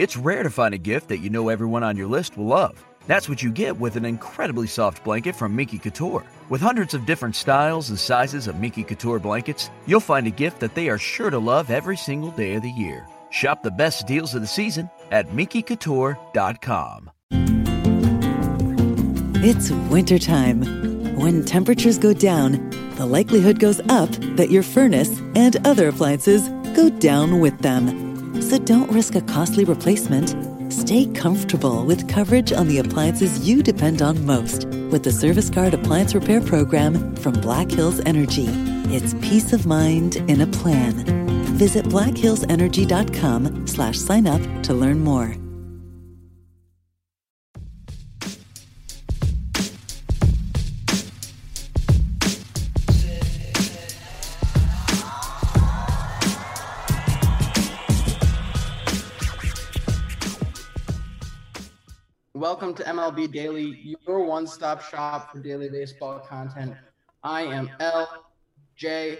[0.00, 2.82] It's rare to find a gift that you know everyone on your list will love.
[3.06, 6.24] That's what you get with an incredibly soft blanket from Minky Couture.
[6.48, 10.60] With hundreds of different styles and sizes of Minky Couture blankets, you'll find a gift
[10.60, 13.06] that they are sure to love every single day of the year.
[13.28, 17.10] Shop the best deals of the season at MinkyCouture.com.
[19.44, 20.62] It's wintertime.
[21.18, 26.88] When temperatures go down, the likelihood goes up that your furnace and other appliances go
[26.88, 28.09] down with them.
[28.38, 30.36] So don't risk a costly replacement.
[30.72, 35.74] Stay comfortable with coverage on the appliances you depend on most with the Service Guard
[35.74, 38.46] Appliance Repair Program from Black Hills Energy.
[38.94, 40.92] It's peace of mind in a plan.
[41.56, 45.34] Visit blackhillsenergy.com slash sign up to learn more.
[62.60, 66.74] Welcome to MLB Daily, your one stop shop for daily baseball content.
[67.24, 69.16] I am LJ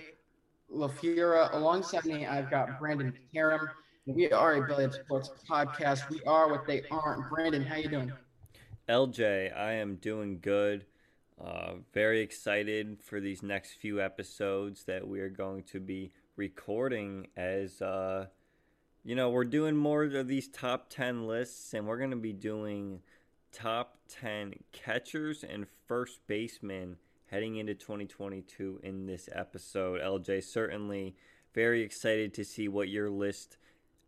[0.70, 1.54] LaFura.
[1.54, 3.70] Alongside me, I've got Brandon Karam.
[4.04, 6.10] We are a Billiard Sports podcast.
[6.10, 7.30] We are what they aren't.
[7.30, 8.12] Brandon, how you doing?
[8.90, 10.84] LJ, I am doing good.
[11.42, 17.28] Uh, very excited for these next few episodes that we are going to be recording
[17.38, 18.26] as uh,
[19.02, 22.34] you know, we're doing more of these top 10 lists, and we're going to be
[22.34, 23.00] doing
[23.52, 26.96] top 10 catchers and first basemen
[27.26, 30.00] heading into 2022 in this episode.
[30.00, 31.14] LJ, certainly
[31.54, 33.56] very excited to see what your list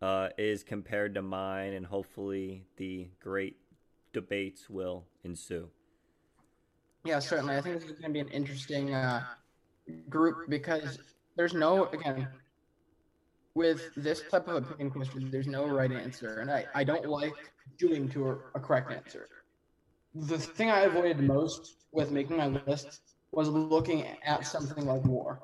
[0.01, 3.57] uh, is compared to mine, and hopefully the great
[4.13, 5.69] debates will ensue.
[7.05, 7.57] Yeah, certainly.
[7.57, 9.23] I think this is going to be an interesting uh,
[10.09, 10.99] group because
[11.37, 12.29] there's no, again,
[13.55, 17.52] with this type of opinion question, there's no right answer, and I, I don't like
[17.79, 19.29] doing to a, a correct answer.
[20.15, 23.01] The thing I avoided most with making my list
[23.31, 25.41] was looking at something like war.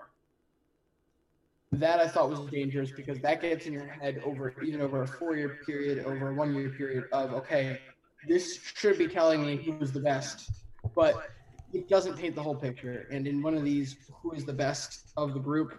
[1.72, 5.06] That I thought was dangerous because that gets in your head over even over a
[5.06, 7.80] four-year period, over a one-year period of okay,
[8.26, 10.50] this should be telling me who's the best,
[10.94, 11.30] but
[11.72, 13.06] it doesn't paint the whole picture.
[13.10, 15.78] And in one of these, who is the best of the group,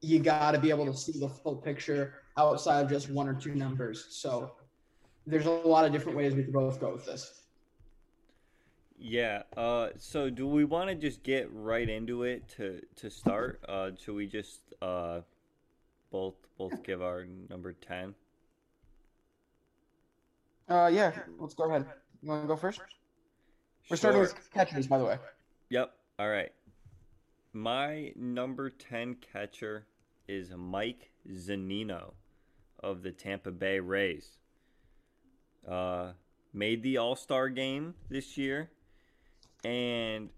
[0.00, 3.34] you got to be able to see the full picture outside of just one or
[3.34, 4.06] two numbers.
[4.10, 4.52] So
[5.26, 7.42] there's a lot of different ways we could both go with this.
[8.98, 9.42] Yeah.
[9.56, 13.60] Uh, so do we want to just get right into it to to start?
[13.68, 15.20] Uh, should we just uh,
[16.10, 18.14] both both give our number ten?
[20.68, 21.12] Uh, yeah.
[21.38, 21.86] Let's go ahead.
[22.22, 22.80] You want to go first?
[23.90, 25.18] We're starting with catchers, by the way.
[25.68, 25.92] Yep.
[26.18, 26.52] All right.
[27.52, 29.86] My number 10 catcher
[30.26, 32.14] is Mike Zunino
[32.82, 34.38] of the Tampa Bay Rays.
[35.68, 36.12] Uh,
[36.52, 38.70] made the All Star game this year
[39.64, 40.30] and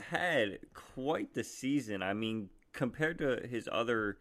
[0.00, 2.02] had quite the season.
[2.02, 4.18] I mean, compared to his other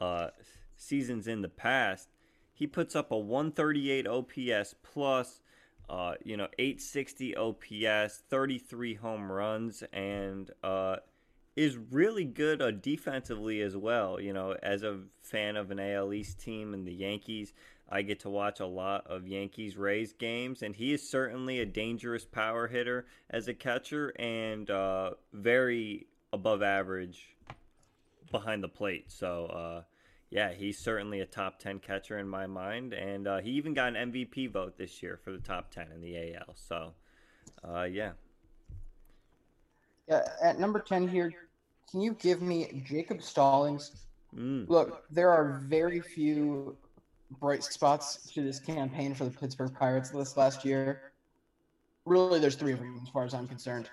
[0.00, 0.28] uh,
[0.76, 2.08] seasons in the past,
[2.52, 5.40] he puts up a 138 OPS plus,
[5.88, 10.96] uh, you know, 860 OPS, 33 home runs, and uh,
[11.56, 14.20] is really good uh, defensively as well.
[14.20, 17.52] You know, as a fan of an AL East team and the Yankees,
[17.92, 21.66] I get to watch a lot of Yankees Rays games, and he is certainly a
[21.66, 27.36] dangerous power hitter as a catcher and uh, very above average
[28.30, 29.12] behind the plate.
[29.12, 29.82] So, uh,
[30.30, 33.94] yeah, he's certainly a top 10 catcher in my mind, and uh, he even got
[33.94, 36.54] an MVP vote this year for the top 10 in the AL.
[36.54, 36.94] So,
[37.62, 38.12] uh, yeah.
[40.08, 41.30] Yeah, at number 10 here,
[41.90, 44.06] can you give me Jacob Stallings?
[44.34, 44.66] Mm.
[44.66, 46.74] Look, there are very few
[47.40, 51.12] bright spots to this campaign for the Pittsburgh Pirates this last year.
[52.04, 53.88] Really, there's three of them as far as I'm concerned.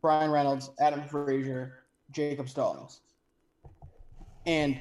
[0.00, 3.00] Bryan Reynolds, Adam Frazier, Jacob Stallings.
[4.46, 4.80] And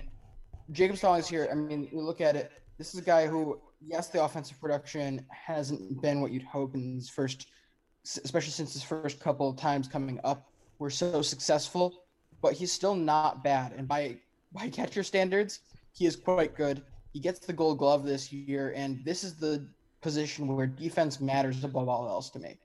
[0.71, 4.09] Jacob Stallings here, I mean, we look at it, this is a guy who, yes,
[4.09, 7.47] the offensive production hasn't been what you'd hope in his first,
[8.05, 10.49] especially since his first couple of times coming up
[10.79, 12.03] were so successful,
[12.41, 13.73] but he's still not bad.
[13.73, 14.17] And by
[14.53, 15.59] by catcher standards,
[15.93, 16.83] he is quite good.
[17.17, 19.65] He gets the gold glove this year, and this is the
[20.01, 22.59] position where defense matters above all else to me.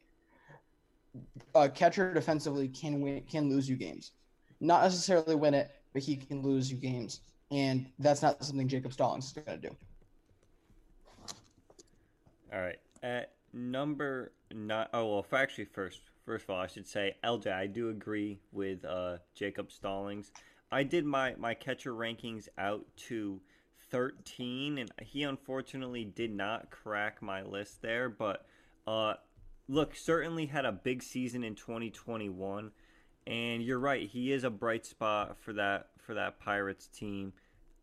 [1.54, 4.10] A catcher defensively can win, can lose you games,
[4.60, 7.20] not necessarily win it, but he can lose you games,
[7.50, 9.74] and that's not something Jacob Stallings is going to do.
[12.52, 14.86] All right, at number nine.
[14.92, 18.84] Oh well, actually, first, first of all, I should say, LJ, I do agree with
[18.84, 20.30] uh, Jacob Stallings.
[20.70, 23.40] I did my my catcher rankings out to
[23.92, 28.08] 13, and he unfortunately did not crack my list there.
[28.08, 28.46] But
[28.86, 29.14] uh,
[29.68, 32.72] look, certainly had a big season in 2021,
[33.26, 37.34] and you're right, he is a bright spot for that for that Pirates team.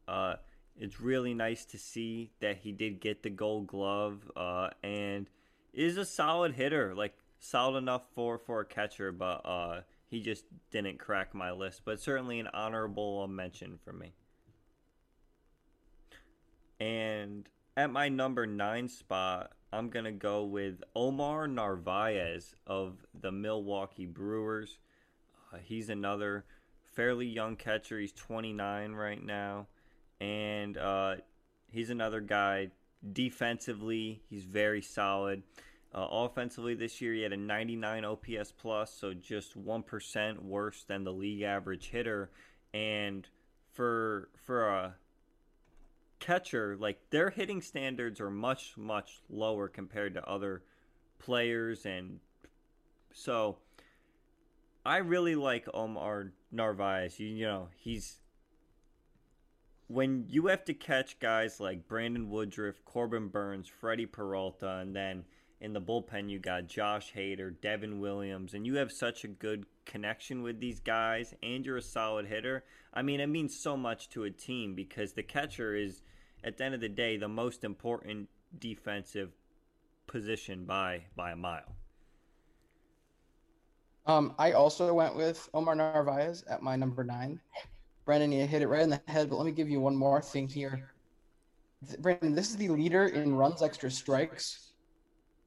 [0.07, 0.33] Uh,
[0.77, 5.29] it's really nice to see that he did get the Gold Glove, uh, and
[5.73, 10.45] is a solid hitter, like solid enough for for a catcher, but uh, he just
[10.71, 11.81] didn't crack my list.
[11.85, 14.13] But certainly an honorable mention for me.
[16.79, 23.31] And at my number nine spot, I'm going to go with Omar Narvaez of the
[23.31, 24.77] Milwaukee Brewers.
[25.53, 26.45] Uh, he's another
[26.95, 27.99] fairly young catcher.
[27.99, 29.67] He's 29 right now.
[30.19, 31.15] And uh,
[31.71, 32.69] he's another guy.
[33.13, 35.43] Defensively, he's very solid.
[35.93, 40.83] Uh, offensively this year, he had a 99 OPS plus, so just one percent worse
[40.83, 42.29] than the league average hitter.
[42.73, 43.27] And
[43.71, 44.95] for for a
[46.29, 50.61] catcher, like their hitting standards are much much lower compared to other
[51.17, 52.19] players, and
[53.11, 53.57] so
[54.85, 57.19] I really like Omar Narvaez.
[57.19, 58.17] You, you know, he's
[59.87, 65.25] when you have to catch guys like Brandon Woodruff, Corbin Burnes, Freddie Peralta, and then
[65.61, 69.65] in the bullpen you got Josh Hader, Devin Williams, and you have such a good
[69.85, 72.63] connection with these guys and you're a solid hitter.
[72.93, 76.03] I mean, it means so much to a team because the catcher is
[76.43, 79.31] at the end of the day the most important defensive
[80.07, 81.75] position by by a mile.
[84.05, 87.39] Um, I also went with Omar Narvaez at my number nine.
[88.05, 90.19] Brandon, you hit it right in the head, but let me give you one more
[90.19, 90.91] thing here.
[91.99, 94.73] Brandon, this is the leader in runs extra strikes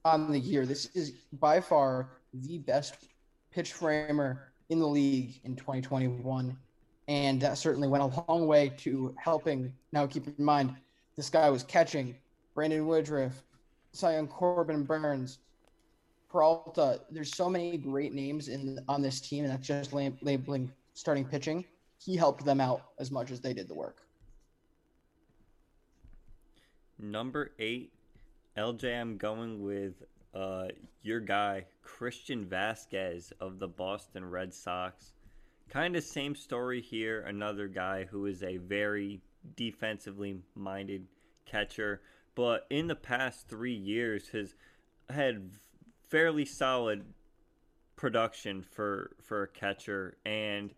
[0.04, 0.64] on the year.
[0.64, 3.08] This is by far the best
[3.50, 6.56] pitch framer in the league in 2021.
[7.12, 9.70] And that certainly went a long way to helping.
[9.92, 10.74] Now, keep in mind,
[11.14, 12.16] this guy was catching
[12.54, 13.42] Brandon Woodruff,
[13.92, 15.40] Cy Corbin Burnes,
[16.30, 17.02] Peralta.
[17.10, 21.66] There's so many great names in on this team, and that's just labeling starting pitching.
[21.98, 23.98] He helped them out as much as they did the work.
[26.98, 27.92] Number eight
[28.56, 30.68] LJ, I'm going with uh,
[31.02, 35.12] your guy, Christian Vazquez of the Boston Red Sox.
[35.72, 37.22] Kind of same story here.
[37.22, 39.22] Another guy who is a very
[39.56, 41.06] defensively minded
[41.46, 42.02] catcher,
[42.34, 44.54] but in the past three years has
[45.08, 45.50] had
[46.10, 47.06] fairly solid
[47.96, 50.18] production for for a catcher.
[50.26, 50.74] And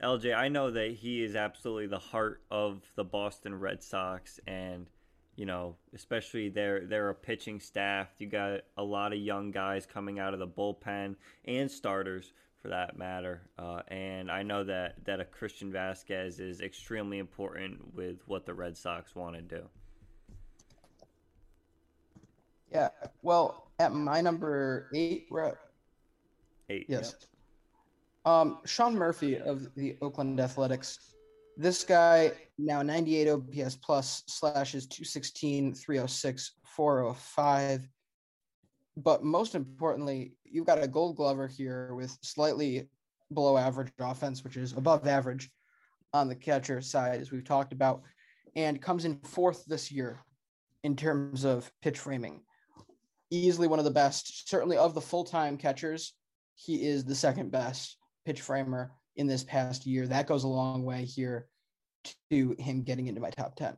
[0.00, 4.86] LJ, I know that he is absolutely the heart of the Boston Red Sox, and
[5.34, 8.10] you know, especially they're a pitching staff.
[8.18, 12.32] You got a lot of young guys coming out of the bullpen and starters
[12.68, 13.40] for that matter.
[13.58, 18.52] Uh, and I know that that a Christian Vazquez is extremely important with what the
[18.54, 19.62] Red Sox want to do.
[22.70, 22.88] Yeah,
[23.22, 25.56] well, at my number eight, we're at
[26.68, 26.86] eight.
[26.88, 27.14] Yes.
[28.26, 28.32] Yep.
[28.32, 31.14] Um, Sean Murphy of the Oakland Athletics
[31.60, 37.88] this guy now 98 OPS plus slashes 216, 306, 405.
[38.96, 42.88] But most importantly, you've got a gold glover here with slightly
[43.32, 45.50] below average offense, which is above average
[46.12, 48.02] on the catcher side, as we've talked about,
[48.56, 50.18] and comes in fourth this year
[50.84, 52.40] in terms of pitch framing.
[53.30, 56.14] Easily one of the best, certainly of the full time catchers.
[56.54, 60.06] He is the second best pitch framer in this past year.
[60.06, 61.46] That goes a long way here
[62.30, 63.76] to him getting into my top 10.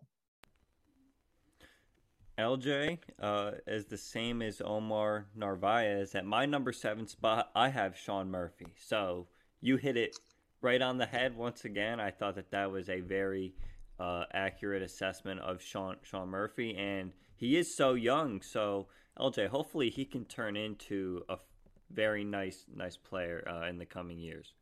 [2.40, 6.14] LJ uh, is the same as Omar Narvaez.
[6.14, 8.68] At my number seven spot, I have Sean Murphy.
[8.76, 9.26] So
[9.60, 10.16] you hit it
[10.62, 12.00] right on the head once again.
[12.00, 13.54] I thought that that was a very
[13.98, 18.40] uh, accurate assessment of Sean Sean Murphy, and he is so young.
[18.40, 18.86] So
[19.18, 21.36] LJ, hopefully he can turn into a
[21.90, 24.54] very nice nice player uh, in the coming years.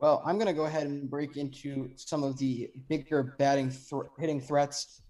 [0.00, 4.02] Well, I'm going to go ahead and break into some of the bigger batting th-
[4.18, 5.02] hitting threats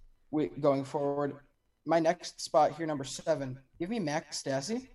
[0.61, 1.37] going forward.
[1.85, 4.89] My next spot here, number seven, give me Max Stassi.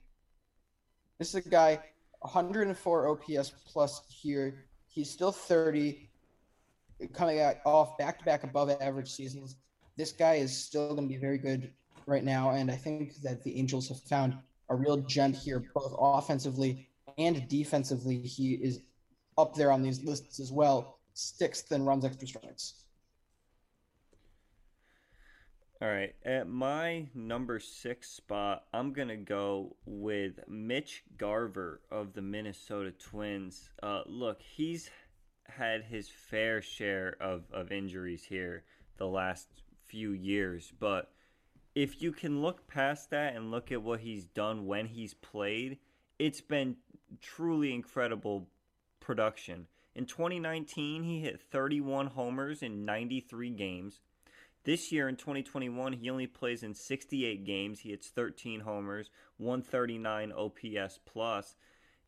[1.19, 1.79] This is a guy,
[2.21, 4.65] 104 OPS plus here.
[4.87, 6.09] He's still 30,
[7.13, 9.57] coming out off back to back above average seasons.
[9.95, 11.71] This guy is still going to be very good
[12.07, 14.37] right now, and I think that the Angels have found
[14.69, 18.17] a real gem here, both offensively and defensively.
[18.21, 18.79] He is
[19.37, 22.83] up there on these lists as well, sixth in runs extra strikes.
[25.81, 32.21] All right, at my number six spot, I'm gonna go with Mitch Garver of the
[32.21, 33.69] Minnesota Twins.
[33.81, 34.89] Uh, look, he's
[35.45, 38.63] had his fair share of, of injuries here
[38.97, 39.49] the last
[39.85, 41.11] few years, but
[41.75, 45.79] if you can look past that and look at what he's done when he's played,
[46.19, 46.77] it's been
[47.19, 48.47] truly incredible
[49.03, 49.67] production.
[49.95, 53.99] In 2019, he hit 31 homers in 93 games.
[54.63, 57.81] This year in 2021, he only plays in 68 games.
[57.81, 61.55] He hits 13 homers, 139 OPS plus.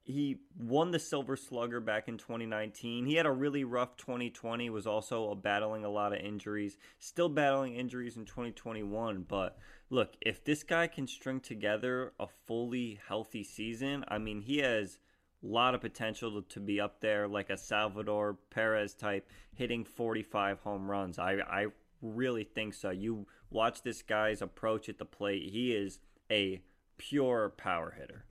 [0.01, 3.05] He won the Silver Slugger back in 2019.
[3.05, 7.75] He had a really rough 2020, was also battling a lot of injuries, still battling
[7.75, 9.25] injuries in 2021.
[9.27, 9.57] But
[9.89, 14.99] look, if this guy can string together a fully healthy season, I mean, he has
[15.45, 20.59] a lot of potential to be up there like a Salvador Perez type, hitting 45
[20.61, 21.19] home runs.
[21.19, 21.67] I, I
[22.01, 22.89] really think so.
[22.89, 25.99] You watch this guy's approach at the plate, he is
[26.31, 26.61] a
[26.97, 28.25] pure power hitter.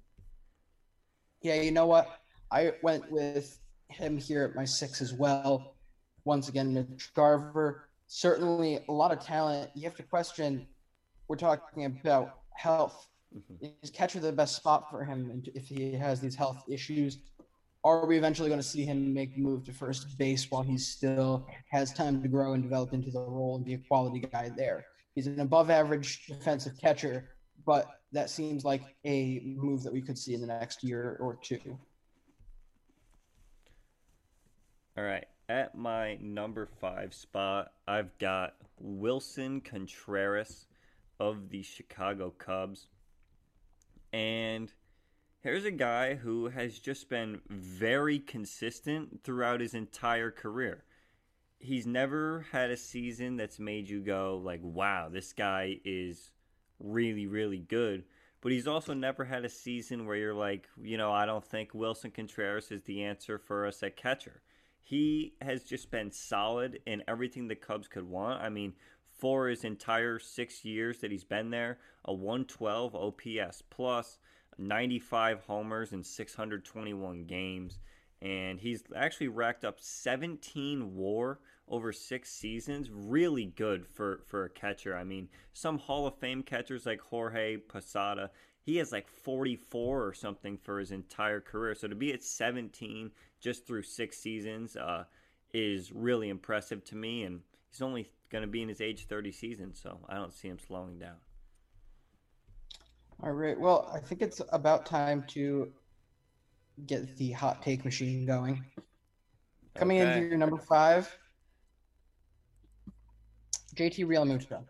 [1.42, 2.20] Yeah, you know what?
[2.50, 5.76] I went with him here at my six as well.
[6.24, 7.88] Once again, Mitch Garver.
[8.06, 9.70] Certainly a lot of talent.
[9.74, 10.66] You have to question,
[11.28, 13.66] we're talking about health Mm-hmm.
[13.82, 17.18] Is catcher the best spot for him if he has these health issues?
[17.82, 21.46] Are we eventually going to see him make move to first base while he still
[21.70, 24.86] has time to grow and develop into the role and be a quality guy there?
[25.14, 27.30] He's an above average defensive catcher,
[27.66, 31.38] but that seems like a move that we could see in the next year or
[31.42, 31.78] two.
[34.96, 35.26] All right.
[35.48, 40.66] At my number five spot, I've got Willson Contreras
[41.20, 42.86] of the Chicago Cubs.
[44.14, 44.72] And
[45.40, 50.84] here's a guy who has just been very consistent throughout his entire career.
[51.58, 56.30] He's never had a season that's made you go like, "Wow, this guy is
[56.78, 58.04] really really good."
[58.40, 61.72] But he's also never had a season where you're like, you know, I don't think
[61.72, 64.42] Willson Contreras is the answer for us at catcher.
[64.80, 68.42] He has just been solid in everything the Cubs could want.
[68.42, 68.74] I mean,
[69.18, 74.18] for his entire six years that he's been there, a 112 OPS plus,
[74.58, 77.78] 95 homers in 621 games.
[78.22, 82.90] And he's actually racked up 17 war over six seasons.
[82.90, 84.96] Really good for, for a catcher.
[84.96, 88.30] I mean, some Hall of Fame catchers like Jorge Posada,
[88.62, 91.74] he has like 44 or something for his entire career.
[91.74, 95.04] So to be at 17 just through six seasons uh,
[95.52, 97.24] is really impressive to me.
[97.24, 97.40] And
[97.70, 100.58] he's only going to be in his age 30 season, so I don't see him
[100.58, 101.14] slowing down.
[103.22, 103.58] All right.
[103.58, 105.70] Well, I think it's about time to
[106.84, 108.64] get the hot take machine going.
[109.76, 110.18] Coming okay.
[110.18, 111.16] in here, number five,
[113.76, 114.64] JT Realmuto.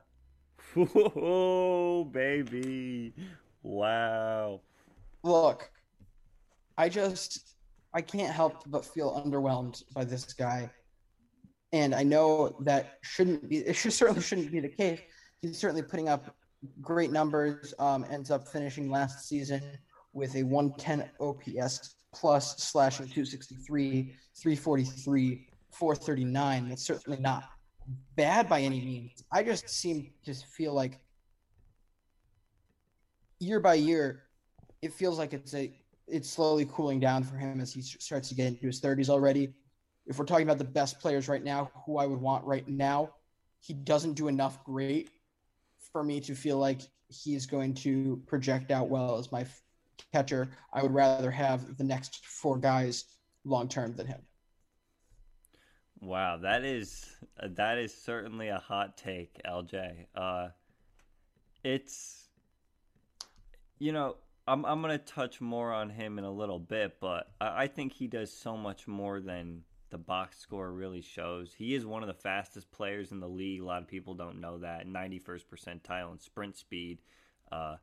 [0.75, 3.15] Whoa, baby.
[3.63, 4.61] Wow.
[5.23, 5.71] Look,
[6.77, 7.55] I just
[7.95, 10.71] I can't help but feel underwhelmed by this guy
[11.75, 15.01] and I know that shouldn't be, it should, certainly shouldn't be the case.
[15.43, 16.37] He's certainly putting up
[16.81, 19.61] great numbers, um, ends up finishing last season
[20.13, 26.69] with a 110 OPS plus slashing 263, 343, 439.
[26.69, 27.43] That's certainly not
[28.15, 29.25] bad by any means.
[29.33, 31.01] I just seem to feel like
[33.41, 34.23] year by year,
[34.81, 35.77] it feels like it's a
[36.07, 39.55] it's slowly cooling down for him as he starts to get into his 30s already
[40.07, 43.11] if we're talking about the best players right now, who I would want right now,
[43.61, 45.11] he doesn't do enough great
[45.93, 49.47] for me to feel like he's going to project out well as my
[50.13, 50.49] catcher.
[50.73, 53.05] I would rather have the next four guys
[53.45, 54.21] long term than him.
[56.01, 60.07] Wow, that is that is certainly a hot take, LJ.
[60.15, 60.49] Uh,
[61.63, 62.29] it's
[63.79, 67.63] you know I'm I'm gonna touch more on him in a little bit, but I,
[67.63, 69.63] I think he does so much more than
[69.95, 71.55] The box score really shows.
[71.57, 73.61] He is one of the fastest players in the league.
[73.61, 74.89] A lot of people don't know that.
[74.89, 76.99] 91st percentile in sprint speed.
[77.53, 77.77] Uh,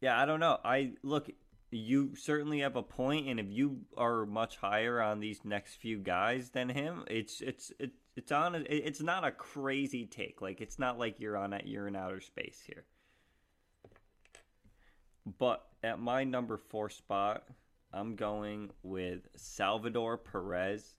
[0.00, 0.58] yeah, I don't know.
[0.64, 1.28] I look.
[1.72, 5.98] You certainly have a point, and if you are much higher on these next few
[5.98, 8.64] guys than him, it's it's it, it's on.
[8.70, 10.40] It's not a crazy take.
[10.40, 12.84] Like it's not like you're on you're in outer space here.
[15.40, 17.48] But at my number four spot,
[17.92, 20.94] I'm going with Salvador Perez.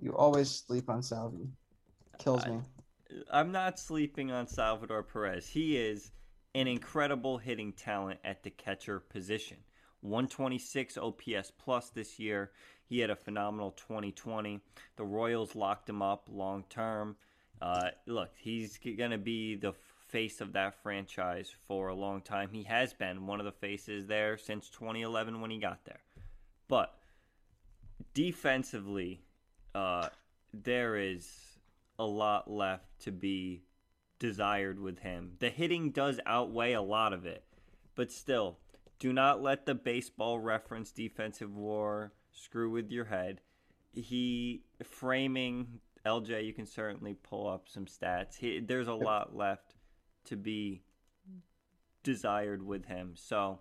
[0.00, 1.48] You always sleep on Salvy.
[2.18, 2.60] Kills me.
[3.30, 5.46] I'm not sleeping on Salvador Perez.
[5.46, 6.12] He is
[6.54, 9.58] an incredible hitting talent at the catcher position.
[10.02, 12.52] 126 OPS plus this year.
[12.86, 14.60] He had a phenomenal 2020.
[14.96, 17.16] The Royals locked him up long term.
[17.60, 19.74] Uh, look, he's going to be the
[20.08, 22.48] face of that franchise for a long time.
[22.52, 26.00] He has been one of the faces there since 2011 when he got there.
[26.68, 26.94] But
[28.14, 29.22] defensively,
[29.74, 30.08] uh,
[30.52, 31.28] there is
[31.98, 33.62] a lot left to be
[34.18, 35.32] desired with him.
[35.38, 37.44] The hitting does outweigh a lot of it,
[37.94, 38.58] but still,
[38.98, 43.40] do not let the baseball reference defensive war screw with your head.
[43.92, 48.36] He framing LJ, you can certainly pull up some stats.
[48.36, 49.74] He, there's a lot left
[50.26, 50.82] to be
[52.02, 53.12] desired with him.
[53.16, 53.60] So,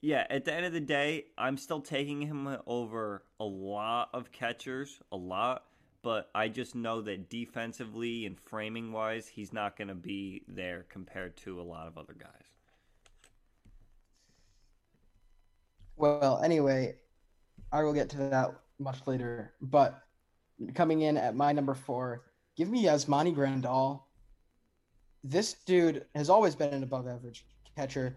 [0.00, 4.30] yeah, at the end of the day, I'm still taking him over a lot of
[4.30, 5.64] catchers, a lot,
[6.02, 10.86] but I just know that defensively and framing wise, he's not going to be there
[10.88, 12.30] compared to a lot of other guys.
[15.96, 16.96] Well, anyway,
[17.72, 20.02] I will get to that much later, but
[20.74, 22.22] coming in at my number four,
[22.56, 24.02] give me Yasmani Grandal
[25.22, 27.44] this dude has always been an above average
[27.76, 28.16] catcher.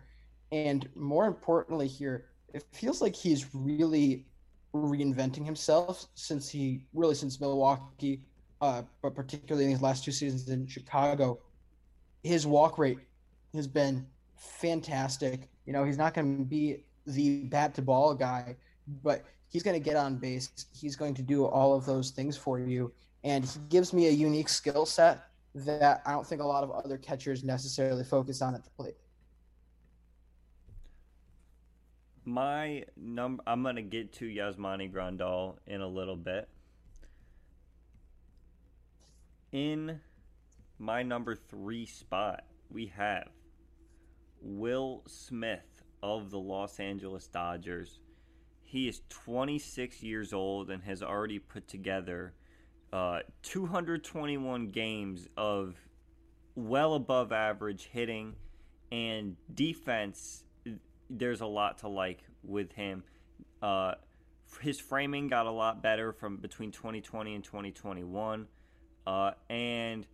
[0.51, 4.25] And more importantly, here, it feels like he's really
[4.73, 8.21] reinventing himself since he really since Milwaukee,
[8.61, 11.39] uh, but particularly in these last two seasons in Chicago.
[12.23, 12.99] His walk rate
[13.53, 14.05] has been
[14.37, 15.49] fantastic.
[15.65, 18.55] You know, he's not going to be the bat to ball guy,
[19.03, 20.49] but he's going to get on base.
[20.73, 22.91] He's going to do all of those things for you.
[23.23, 26.71] And he gives me a unique skill set that I don't think a lot of
[26.71, 28.95] other catchers necessarily focus on at the plate.
[32.25, 36.47] My number, I'm gonna get to Yasmani Grandal in a little bit.
[39.51, 39.99] In
[40.79, 43.27] my number three spot, we have
[44.41, 47.99] Will Smith of the Los Angeles Dodgers.
[48.63, 52.33] He is 26 years old and has already put together
[52.91, 55.75] uh, 221 games of
[56.55, 58.35] well above average hitting
[58.91, 60.43] and defense.
[61.09, 63.03] There's a lot to like with him.
[63.61, 63.93] Uh,
[64.61, 68.47] his framing got a lot better from between 2020 and 2021.
[69.05, 70.05] Uh, and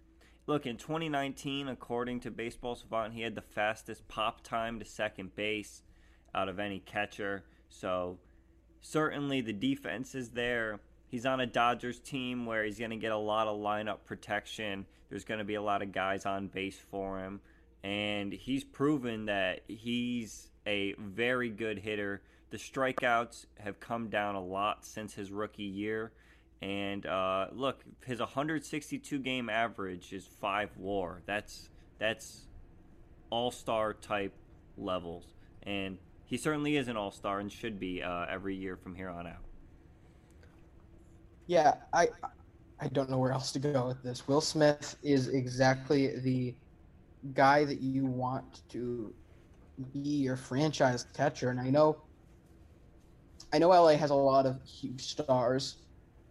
[0.47, 5.35] look, in 2019, according to Baseball Savant, he had the fastest pop time to second
[5.35, 5.83] base
[6.33, 7.43] out of any catcher.
[7.69, 8.17] So
[8.81, 10.79] certainly the defense is there.
[11.07, 14.85] He's on a Dodgers team where he's going to get a lot of lineup protection.
[15.09, 17.41] There's going to be a lot of guys on base for him.
[17.83, 22.21] And he's proven that he's a very good hitter.
[22.49, 26.11] The strikeouts have come down a lot since his rookie year.
[26.61, 31.21] And uh, look, his 162 game average is five WAR.
[31.25, 31.69] That's
[31.99, 32.47] that's
[33.29, 34.33] all star type
[34.77, 35.25] levels,
[35.63, 39.09] and he certainly is an all star and should be uh, every year from here
[39.09, 39.43] on out
[41.49, 42.09] yeah, I
[42.79, 44.27] I don't know where else to go with this.
[44.27, 46.53] Will Smith is exactly the
[47.33, 49.11] guy that you want to
[49.79, 52.03] be your franchise catcher, and I know
[53.53, 55.77] I know LA has a lot of huge stars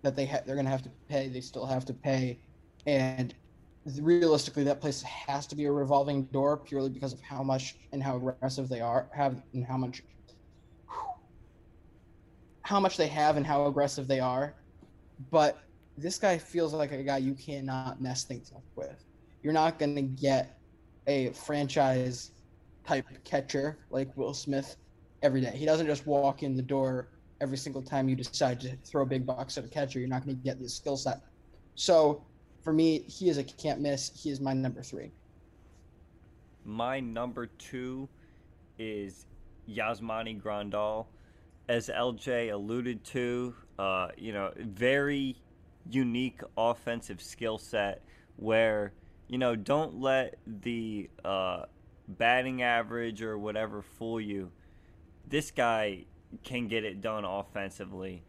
[0.03, 1.29] that they ha- they're going to have to pay.
[1.29, 2.41] They still have to pay,
[2.87, 3.35] and
[4.01, 8.03] realistically, that place has to be a revolving door purely because of how much and
[8.03, 10.03] how aggressive they are have and how much
[12.63, 14.55] how much they have and how aggressive they are
[15.31, 15.59] but
[15.99, 19.05] this guy feels like a guy you cannot mess things up with.
[19.43, 20.59] You're not going to get
[21.07, 22.31] a franchise
[22.89, 24.77] type catcher like Will Smith
[25.23, 25.53] every day.
[25.55, 27.09] He doesn't just walk in the door
[27.41, 29.99] every single time you decide to throw a big box at a catcher.
[29.99, 31.21] You're not going to get the skill set.
[31.75, 32.25] So
[32.65, 34.11] for me, he is a can't miss.
[34.21, 35.11] He is my number three.
[36.65, 38.09] My number two
[38.79, 39.27] is
[39.69, 41.07] Yasmani Grandal.
[41.69, 45.37] As LJ alluded to, uh, you know, very
[45.91, 48.03] unique offensive skill set
[48.37, 48.93] where,
[49.29, 51.65] you know, don't let the uh,
[52.09, 54.51] batting average or whatever fool you.
[55.27, 56.05] This guy
[56.43, 58.23] can get it done offensively.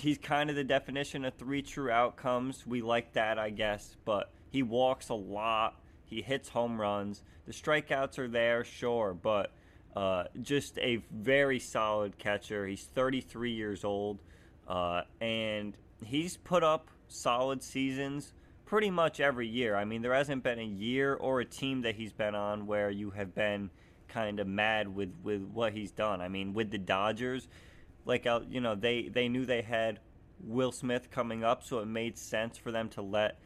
[0.00, 2.66] he's kind of the definition of three true outcomes.
[2.66, 5.80] We like that, I guess, but he walks a lot.
[6.04, 7.22] He hits home runs.
[7.46, 9.52] The strikeouts are there, sure, but
[9.96, 12.66] uh, just a very solid catcher.
[12.66, 14.20] He's 33 years old,
[14.68, 18.32] uh, and he's put up solid seasons
[18.70, 19.74] pretty much every year.
[19.74, 22.88] I mean, there hasn't been a year or a team that he's been on where
[22.88, 23.68] you have been
[24.06, 26.20] kind of mad with, with what he's done.
[26.20, 27.48] I mean, with the Dodgers,
[28.04, 29.98] like uh, you know, they they knew they had
[30.38, 33.40] Will Smith coming up, so it made sense for them to let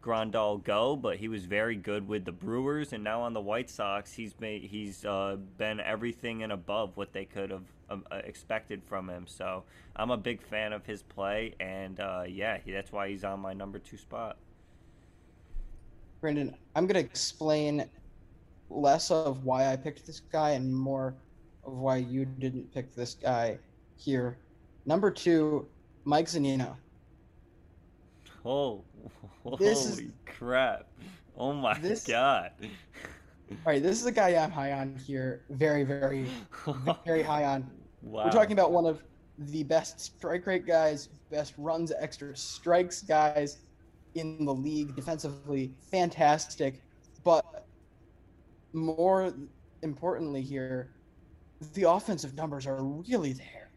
[0.00, 3.68] Grandal go, but he was very good with the Brewers, and now on the White
[3.68, 8.20] Sox, he's made he's uh, been everything and above what they could have um, uh,
[8.22, 9.26] expected from him.
[9.26, 9.64] So
[9.96, 13.54] I'm a big fan of his play, and uh, yeah, that's why he's on my
[13.54, 14.38] number two spot.
[16.20, 17.88] Brandon, I'm gonna explain
[18.70, 21.14] less of why I picked this guy and more
[21.64, 23.58] of why you didn't pick this guy
[23.96, 24.36] here.
[24.84, 25.66] Number two,
[26.04, 26.74] Mike Zunino.
[28.44, 28.82] Oh,
[29.58, 30.86] this holy is, crap!
[31.36, 32.50] Oh my this, god!
[33.50, 35.44] all right, this is a guy I'm high on here.
[35.50, 36.26] Very, very,
[37.04, 37.70] very high on.
[38.02, 38.24] Wow.
[38.24, 39.04] We're talking about one of
[39.38, 43.58] the best strike rate guys, best runs, extra strikes guys
[44.14, 45.72] in the league defensively.
[45.90, 46.82] Fantastic,
[47.24, 47.66] but
[48.72, 49.32] more
[49.82, 50.90] importantly here,
[51.74, 53.70] the offensive numbers are really there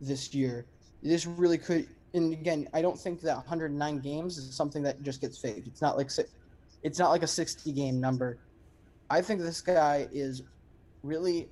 [0.00, 0.66] this year.
[1.02, 5.20] This really could and again, I don't think that 109 games is something that just
[5.20, 5.66] gets faked.
[5.66, 6.10] It's not like
[6.82, 8.38] it's not like a 60 game number.
[9.08, 10.42] I think this guy is
[11.02, 11.48] really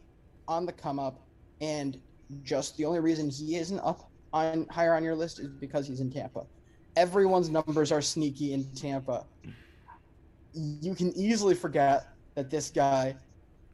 [0.48, 1.20] on the come up,
[1.60, 2.00] and
[2.42, 6.00] just the only reason he isn't up on higher on your list is because he's
[6.00, 6.46] in Tampa.
[6.96, 9.24] Everyone's numbers are sneaky in Tampa.
[10.53, 13.16] You can easily forget that this guy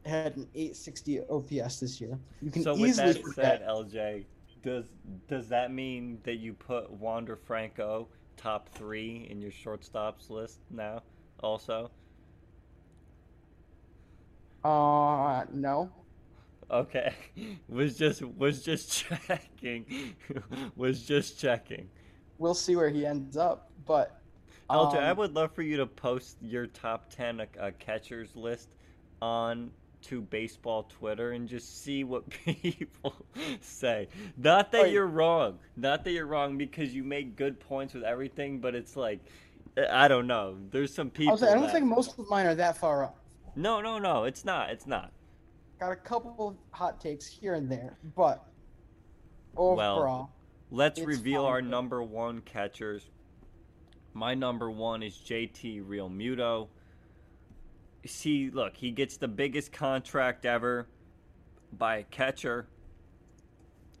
[0.05, 2.17] had an 860 OPS this year.
[2.41, 3.59] You can so easily with that forget.
[3.59, 4.25] said, LJ,
[4.63, 4.85] does
[5.27, 11.01] does that mean that you put Wander Franco top three in your shortstops list now?
[11.41, 11.91] Also.
[14.63, 15.91] Uh no.
[16.69, 17.13] Okay,
[17.69, 18.91] was just was just
[19.27, 20.15] checking,
[20.75, 21.89] was just checking.
[22.37, 24.19] We'll see where he ends up, but.
[24.69, 28.75] Um, LJ, I would love for you to post your top ten uh, catchers list
[29.21, 29.71] on
[30.03, 33.15] to baseball Twitter and just see what people
[33.61, 34.07] say.
[34.37, 35.59] Not that you're wrong.
[35.75, 39.19] Not that you're wrong because you make good points with everything, but it's like
[39.91, 40.57] I don't know.
[40.71, 41.33] There's some people.
[41.43, 41.73] I, I don't that...
[41.73, 43.13] think most of mine are that far off.
[43.55, 44.23] No, no, no.
[44.23, 44.69] It's not.
[44.69, 45.11] It's not.
[45.79, 48.43] Got a couple of hot takes here and there, but
[49.55, 50.31] overall, well,
[50.71, 53.09] let's reveal our number one catchers.
[54.13, 56.67] My number one is JT Realmuto
[58.07, 60.87] see, look, he gets the biggest contract ever
[61.73, 62.67] by a catcher.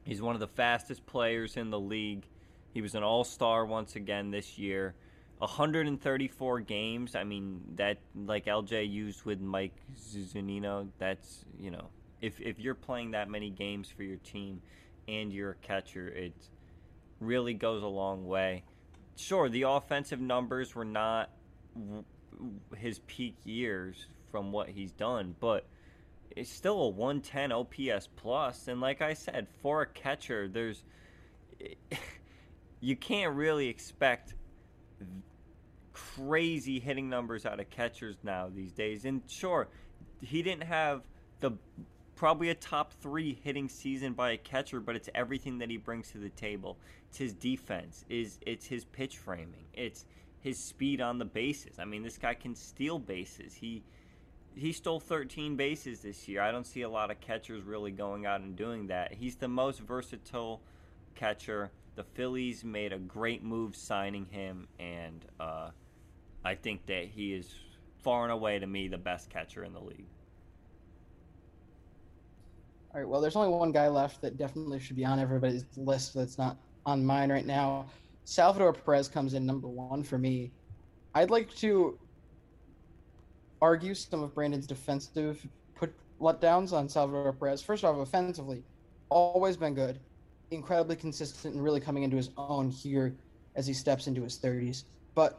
[0.03, 2.25] He's one of the fastest players in the league.
[2.73, 4.95] He was an all star once again this year.
[5.39, 7.15] 134 games.
[7.15, 11.89] I mean, that, like LJ used with Mike Zunino, that's, you know,
[12.21, 14.61] if, if you're playing that many games for your team
[15.07, 16.33] and you're a catcher, it
[17.19, 18.63] really goes a long way.
[19.15, 21.29] Sure, the offensive numbers were not
[22.75, 25.65] his peak years from what he's done, but
[26.35, 28.67] it's still a 110 OPS plus.
[28.67, 30.83] And like I said, for a catcher, there's
[32.79, 34.35] you can't really expect
[35.93, 39.05] crazy hitting numbers out of catchers now these days.
[39.05, 39.67] And sure,
[40.21, 41.01] he didn't have
[41.39, 41.51] the
[42.17, 46.11] probably a top three hitting season by a catcher, but it's everything that he brings
[46.11, 46.77] to the table.
[47.09, 50.05] It's his defense, is it's his pitch framing, it's
[50.41, 51.79] his speed on the bases.
[51.79, 53.53] I mean, this guy can steal bases.
[53.53, 53.83] He
[54.55, 56.41] he stole 13 bases this year.
[56.41, 59.13] I don't see a lot of catchers really going out and doing that.
[59.13, 60.61] He's the most versatile
[61.13, 61.69] catcher.
[61.93, 65.69] The Phillies made a great move signing him, and uh,
[66.43, 67.53] I think that he is
[68.01, 70.07] far and away to me the best catcher in the league.
[72.97, 73.09] All right.
[73.09, 76.57] Well, there's only one guy left that definitely should be on everybody's list that's not
[76.83, 77.85] on mine right now.
[78.23, 80.51] Salvador Perez comes in number one for me.
[81.13, 81.99] I'd like to
[83.61, 87.61] argue some of Brandon's defensive put letdowns on Salvador Perez.
[87.61, 88.63] First off, offensively,
[89.09, 89.99] always been good,
[90.49, 93.15] incredibly consistent, and really coming into his own here
[93.55, 94.85] as he steps into his 30s.
[95.13, 95.37] But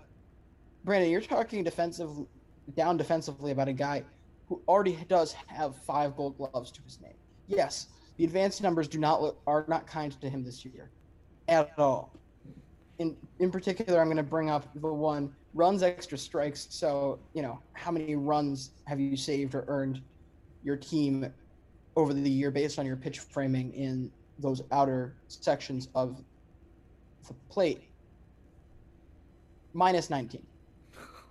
[0.84, 2.10] Brandon, you're talking defensive,
[2.76, 4.04] down defensively about a guy
[4.48, 7.14] who already does have five Gold Gloves to his name.
[7.48, 10.90] Yes, the advanced numbers do not look, are not kind to him this year,
[11.48, 12.12] at all
[12.98, 16.66] in in particular, I'm going to bring up the one runs extra strikes.
[16.70, 20.02] So you know, how many runs have you saved or earned
[20.62, 21.32] your team
[21.96, 26.22] over the year based on your pitch framing in those outer sections of
[27.26, 27.82] the plate.
[29.72, 30.44] Minus 19.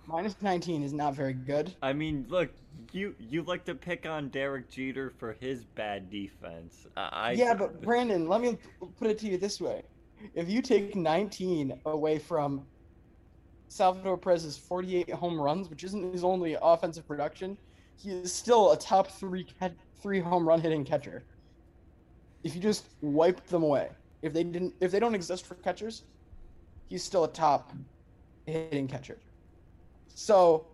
[0.06, 1.74] Minus 19 is not very good.
[1.82, 2.50] I mean, look,
[2.92, 6.86] you you like to pick on Derek Jeter for his bad defense.
[6.96, 8.58] I yeah, but Brandon, let me
[8.98, 9.82] put it to you this way:
[10.34, 12.64] if you take 19 away from
[13.68, 17.56] Salvador Perez's 48 home runs, which isn't his only offensive production,
[17.96, 19.46] he is still a top three
[20.00, 21.24] three home run hitting catcher.
[22.44, 23.90] If you just wipe them away,
[24.22, 26.04] if they didn't, if they don't exist for catchers,
[26.88, 27.72] he's still a top
[28.46, 29.18] hitting catcher.
[30.08, 30.66] So,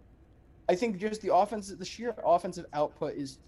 [0.68, 3.38] I think just the offense, the sheer offensive output is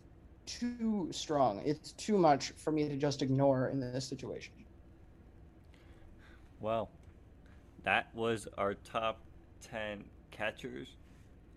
[0.45, 1.61] too strong.
[1.65, 4.53] It's too much for me to just ignore in this situation.
[6.61, 6.91] Well,
[7.85, 9.21] that was our top
[9.63, 10.89] 10 catchers.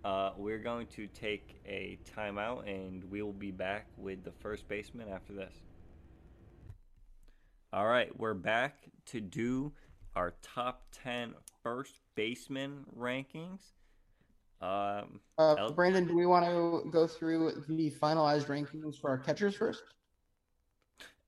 [0.03, 4.67] Uh, we're going to take a timeout and we will be back with the first
[4.67, 5.53] baseman after this.
[7.71, 9.73] All right, we're back to do
[10.15, 13.59] our top 10 first baseman rankings.
[14.61, 19.55] Um, uh, Brandon, do we want to go through the finalized rankings for our catchers
[19.55, 19.83] first?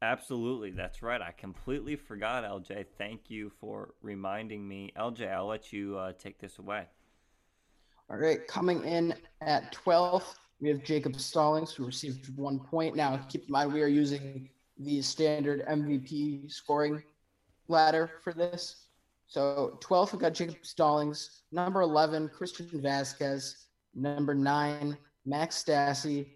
[0.02, 1.22] Absolutely, that's right.
[1.22, 2.88] I completely forgot, LJ.
[2.98, 4.92] Thank you for reminding me.
[4.98, 6.88] LJ, I'll let you uh, take this away.
[8.10, 12.96] All right, coming in at 12th, we have Jacob Stallings, who received one point.
[12.96, 17.04] Now, keep in mind, we are using the standard MVP scoring
[17.68, 18.88] ladder for this.
[19.32, 21.44] So 12th, we've got Jacob Stallings.
[21.54, 23.68] Number 11, Christian Vazquez.
[23.96, 26.32] Number 9, Max Stassi.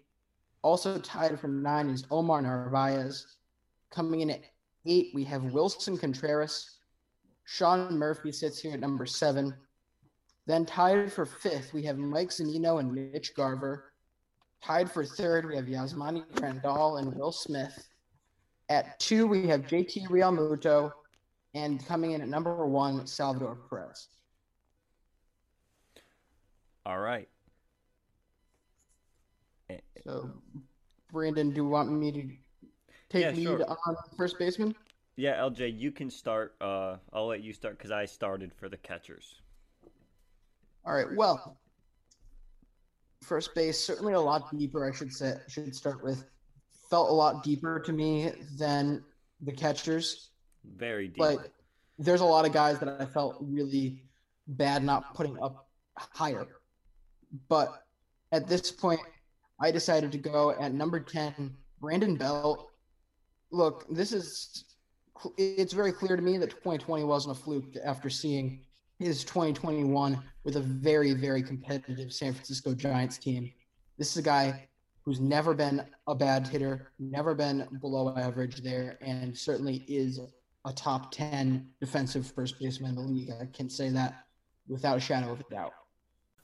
[0.62, 3.36] Also tied for 9 is Omar Narvaez.
[3.90, 4.44] Coming in at
[4.86, 6.78] 8, we have Willson Contreras.
[7.44, 9.54] Sean Murphy sits here at number 7.
[10.46, 13.92] Then tied for 5th, we have Mike Zunino and Mitch Garver.
[14.64, 17.90] Tied for 3rd, we have Yasmani Grandal and Will Smith.
[18.70, 20.92] At 2, we have JT Realmuto
[21.56, 24.08] and coming in at number one, Salvador Perez.
[26.84, 27.28] All right.
[30.04, 30.30] So,
[31.10, 32.28] Brandon, do you want me to
[33.08, 33.64] take yeah, lead sure.
[33.68, 34.76] on first baseman?
[35.16, 36.54] Yeah, LJ, you can start.
[36.60, 39.40] Uh, I'll let you start because I started for the catchers.
[40.84, 41.06] All right.
[41.16, 41.56] Well,
[43.22, 44.88] first base certainly a lot deeper.
[44.88, 45.38] I should say.
[45.48, 46.24] Should start with.
[46.90, 49.02] Felt a lot deeper to me than
[49.40, 50.30] the catchers.
[50.74, 51.18] Very deep.
[51.18, 51.52] But
[51.98, 54.02] there's a lot of guys that I felt really
[54.48, 56.46] bad not putting up higher.
[57.48, 57.82] But
[58.32, 59.00] at this point,
[59.60, 62.70] I decided to go at number 10, Brandon Belt.
[63.50, 64.64] Look, this is
[65.38, 68.60] it's very clear to me that 2020 wasn't a fluke after seeing
[68.98, 73.50] his 2021 with a very, very competitive San Francisco Giants team.
[73.98, 74.68] This is a guy
[75.04, 80.20] who's never been a bad hitter, never been below average there, and certainly is
[80.66, 83.30] a top 10 defensive first baseman in the league.
[83.40, 84.26] I can say that
[84.68, 85.72] without a shadow of a doubt.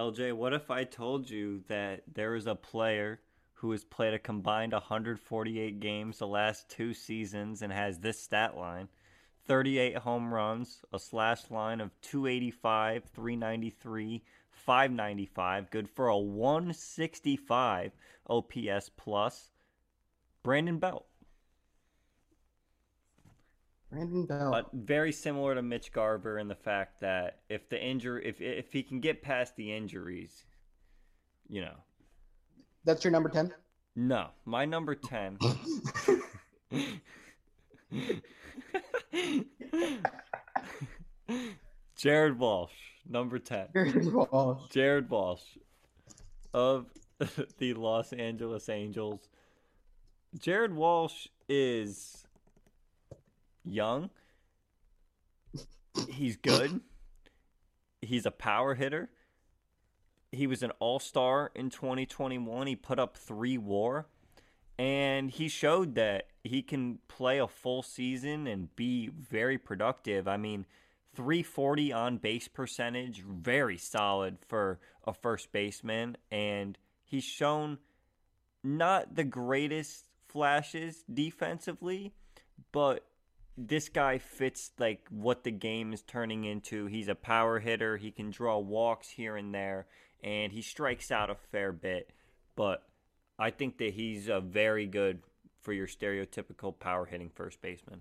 [0.00, 3.20] LJ, what if I told you that there is a player
[3.52, 8.56] who has played a combined 148 games the last two seasons and has this stat
[8.56, 8.88] line
[9.46, 17.92] 38 home runs, a slash line of 285, 393, 595, good for a 165
[18.26, 19.50] OPS plus.
[20.42, 21.09] Brandon Belt.
[23.90, 24.50] Brandon Bell.
[24.50, 28.72] But very similar to Mitch Garver in the fact that if the injury, if if
[28.72, 30.44] he can get past the injuries,
[31.48, 31.74] you know.
[32.84, 33.52] That's your number ten.
[33.96, 35.38] No, my number ten.
[41.96, 42.72] Jared Walsh,
[43.08, 43.66] number ten.
[43.74, 44.62] Jared Walsh.
[44.70, 45.42] Jared Walsh
[46.54, 46.86] of
[47.58, 49.28] the Los Angeles Angels.
[50.38, 52.19] Jared Walsh is
[53.64, 54.10] young.
[56.08, 56.80] he's good.
[58.00, 59.10] He's a power hitter.
[60.32, 62.66] He was an all star in 2021.
[62.66, 64.06] He put up three war.
[64.78, 70.26] And he showed that he can play a full season and be very productive.
[70.26, 70.64] I mean,
[71.14, 76.16] 340 on base percentage, very solid for a first baseman.
[76.30, 77.78] And he's shown
[78.64, 82.14] not the greatest flashes defensively,
[82.72, 83.04] but
[83.66, 86.86] this guy fits like what the game is turning into.
[86.86, 87.98] He's a power hitter.
[87.98, 89.86] He can draw walks here and there,
[90.24, 92.10] and he strikes out a fair bit.
[92.56, 92.82] But
[93.38, 95.20] I think that he's a very good
[95.60, 98.00] for your stereotypical power hitting first baseman.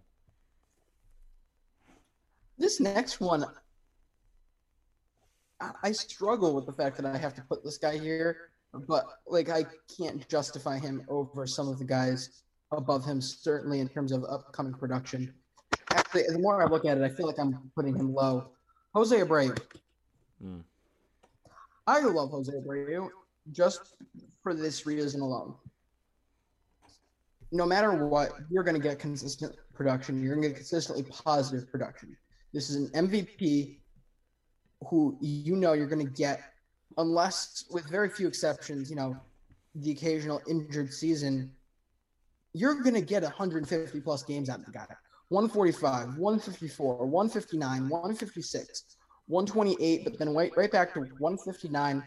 [2.58, 3.46] This next one,
[5.84, 8.52] I struggle with the fact that I have to put this guy here,
[8.88, 9.66] but like I
[9.98, 14.74] can't justify him over some of the guys above him, certainly in terms of upcoming
[14.74, 15.34] production.
[15.92, 18.50] Actually, the more I look at it, I feel like I'm putting him low.
[18.94, 19.58] Jose Abreu.
[20.44, 20.64] Mm.
[21.88, 23.10] I love Jose Abreu
[23.52, 23.96] just
[24.44, 25.56] for this reason alone.
[27.52, 30.22] No matter what, you're going to get consistent production.
[30.22, 32.16] You're going to get consistently positive production.
[32.54, 33.80] This is an MVP
[34.88, 36.42] who you know you're going to get,
[36.98, 39.18] unless, with very few exceptions, you know,
[39.76, 41.52] the occasional injured season,
[42.54, 44.86] you're going to get 150 plus games out of the guy.
[45.30, 48.84] 145, 154, 159, 156,
[49.28, 52.04] 128, but then wait right back to 159,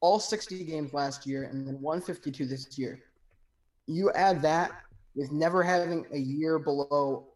[0.00, 3.00] all 60 games last year, and then 152 this year.
[3.86, 4.70] You add that
[5.16, 7.26] with never having a year below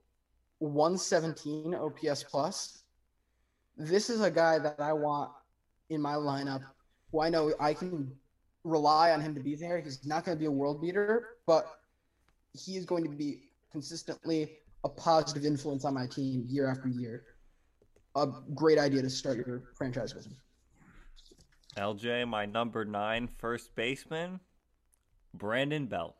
[0.60, 2.84] 117 OPS plus.
[3.76, 5.32] This is a guy that I want
[5.90, 6.62] in my lineup
[7.10, 8.12] who I know I can
[8.62, 9.80] rely on him to be there.
[9.80, 11.66] He's not going to be a world beater, but
[12.52, 17.24] he is going to be consistently a positive influence on my team year after year.
[18.14, 20.36] A great idea to start your franchise with him.
[21.76, 24.38] LJ, my number nine first baseman,
[25.34, 26.14] Brandon Belt.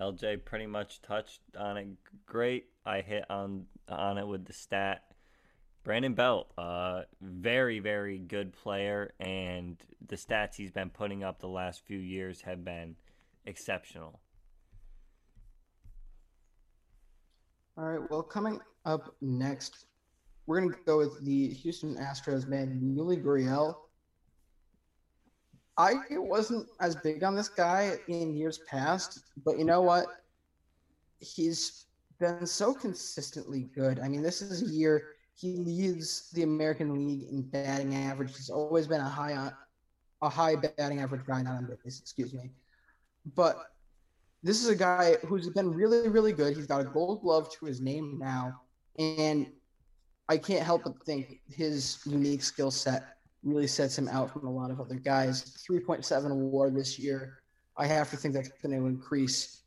[0.00, 1.88] LJ pretty much touched on it
[2.24, 2.64] great.
[2.86, 5.02] I hit on on it with the stat.
[5.84, 9.76] Brandon Belt, uh, very very good player, and
[10.08, 12.96] the stats he's been putting up the last few years have been
[13.44, 14.20] exceptional.
[17.80, 18.10] All right.
[18.10, 19.86] Well, coming up next,
[20.46, 23.74] we're gonna go with the Houston Astros man, Yuli Gurriel.
[25.78, 30.04] I wasn't as big on this guy in years past, but you know what?
[31.20, 31.86] He's
[32.18, 33.98] been so consistently good.
[33.98, 38.36] I mean, this is a year he leads the American League in batting average.
[38.36, 39.54] He's always been a high on
[40.20, 42.50] a high batting average guy, not on base, excuse me.
[43.34, 43.56] But
[44.42, 46.56] this is a guy who's been really, really good.
[46.56, 48.60] He's got a gold glove to his name now.
[48.98, 49.46] And
[50.28, 54.50] I can't help but think his unique skill set really sets him out from a
[54.50, 55.56] lot of other guys.
[55.68, 57.42] 3.7 award this year.
[57.76, 59.62] I have to think that's going to increase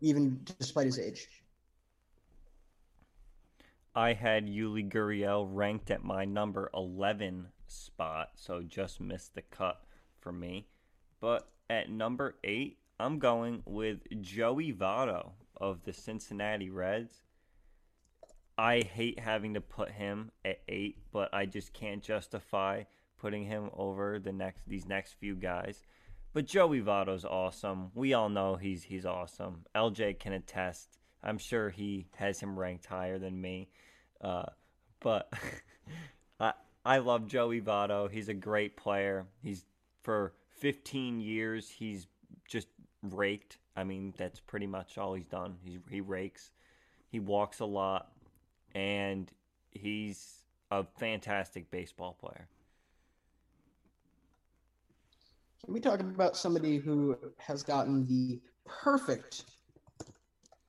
[0.00, 1.26] even despite his age.
[3.94, 9.82] I had Yuli Gurriel ranked at my number 11 spot, so just missed the cut
[10.20, 10.68] for me.
[11.20, 17.22] But at number 8, I'm going with Joey Votto of the Cincinnati Reds.
[18.56, 22.84] I hate having to put him at 8, but I just can't justify
[23.16, 25.84] putting him over the next these next few guys.
[26.32, 27.92] But Joey Votto's awesome.
[27.94, 29.64] We all know he's he's awesome.
[29.76, 30.98] LJ can attest.
[31.22, 33.68] I'm sure he has him ranked higher than me.
[34.20, 34.46] Uh,
[34.98, 35.32] but
[36.40, 36.52] I
[36.84, 38.10] I love Joey Votto.
[38.10, 39.26] He's a great player.
[39.40, 39.64] He's
[40.02, 42.08] for 15 years he's
[42.48, 42.66] just
[43.02, 43.58] raked.
[43.76, 45.56] I mean, that's pretty much all he's done.
[45.64, 46.50] He he rakes.
[47.10, 48.12] He walks a lot
[48.74, 49.30] and
[49.70, 52.48] he's a fantastic baseball player.
[55.64, 59.44] Can we talk about somebody who has gotten the perfect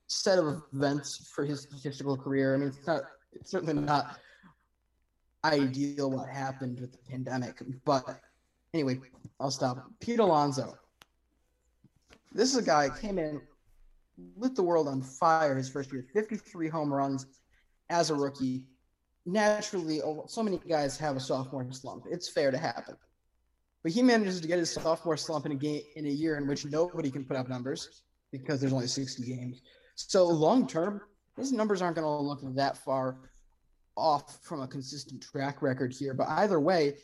[0.08, 2.56] set of events for his statistical career?
[2.56, 4.20] I mean, it's not it's certainly not
[5.46, 8.20] ideal what happened with the pandemic, but
[8.74, 9.00] anyway,
[9.40, 9.90] I'll stop.
[10.00, 10.78] Pete Alonso.
[12.32, 13.42] This is a guy came in,
[14.38, 17.26] lit the world on fire his first year, 53 home runs
[17.90, 18.64] as a rookie.
[19.26, 22.06] Naturally, oh, so many guys have a sophomore slump.
[22.10, 22.96] It's fair to happen.
[23.84, 26.48] But he manages to get his sophomore slump in a game in a year in
[26.48, 29.62] which nobody can put up numbers because there's only 60 games.
[29.96, 31.02] So long term,
[31.38, 33.18] his numbers aren't going to look that far
[33.96, 36.14] off from a consistent track record here.
[36.14, 36.98] But either way,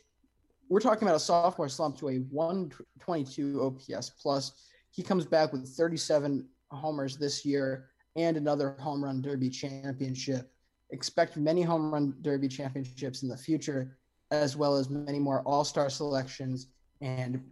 [0.70, 4.70] we're talking about a sophomore slump to a 122 OPS plus.
[4.96, 10.50] He comes back with 37 homers this year and another home run derby championship.
[10.92, 13.98] Expect many home run derby championships in the future,
[14.32, 16.68] as well as many more all star selections
[17.02, 17.44] and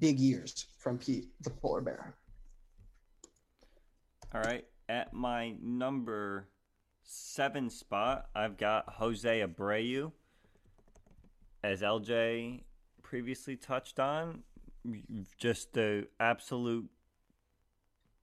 [0.00, 2.16] big years from Pete the Polar Bear.
[4.34, 4.64] All right.
[4.88, 6.48] At my number
[7.04, 10.10] seven spot, I've got Jose Abreu.
[11.62, 12.62] As LJ
[13.02, 14.42] previously touched on,
[15.38, 16.88] just the absolute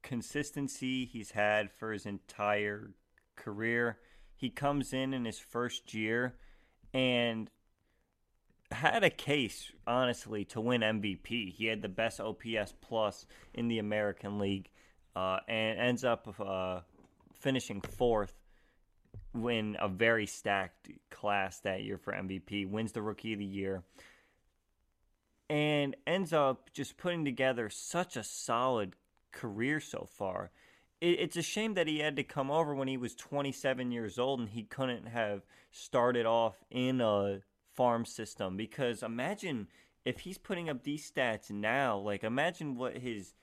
[0.01, 2.91] consistency he's had for his entire
[3.35, 3.99] career.
[4.35, 6.35] He comes in in his first year
[6.93, 7.49] and
[8.71, 11.53] had a case, honestly, to win MVP.
[11.53, 14.69] He had the best OPS plus in the American League
[15.15, 16.81] uh, and ends up uh,
[17.39, 18.33] finishing fourth
[19.33, 23.83] win a very stacked class that year for MVP, wins the Rookie of the Year,
[25.49, 28.95] and ends up just putting together such a solid
[29.31, 30.51] career so far.
[31.01, 34.39] it's a shame that he had to come over when he was 27 years old
[34.39, 37.41] and he couldn't have started off in a
[37.73, 39.67] farm system because imagine
[40.05, 43.33] if he's putting up these stats now, like imagine what his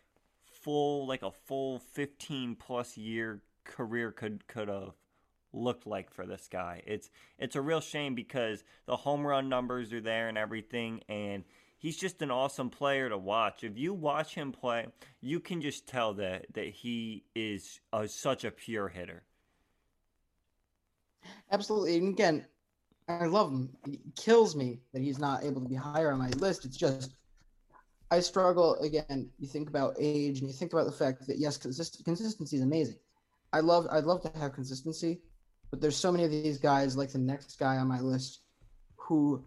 [0.45, 4.93] full like a full 15 plus year career could could have
[5.53, 6.83] looked like for this guy.
[6.87, 11.45] It's it's a real shame because the home run numbers are there and everything and
[11.81, 13.65] he's just an awesome player to watch.
[13.65, 14.87] If you watch him play,
[15.21, 19.25] you can just tell that that he is a, such a pure hitter.
[21.51, 21.97] Absolutely.
[21.97, 22.47] And again,
[23.09, 23.71] I love him.
[23.89, 26.65] It kills me that he's not able to be higher on my list.
[26.65, 27.17] It's just
[28.13, 29.31] I struggle again.
[29.39, 32.63] You think about age, and you think about the fact that yes, consist- consistency is
[32.63, 32.97] amazing.
[33.53, 35.21] I love I'd love to have consistency,
[35.71, 38.41] but there's so many of these guys, like the next guy on my list,
[38.97, 39.45] who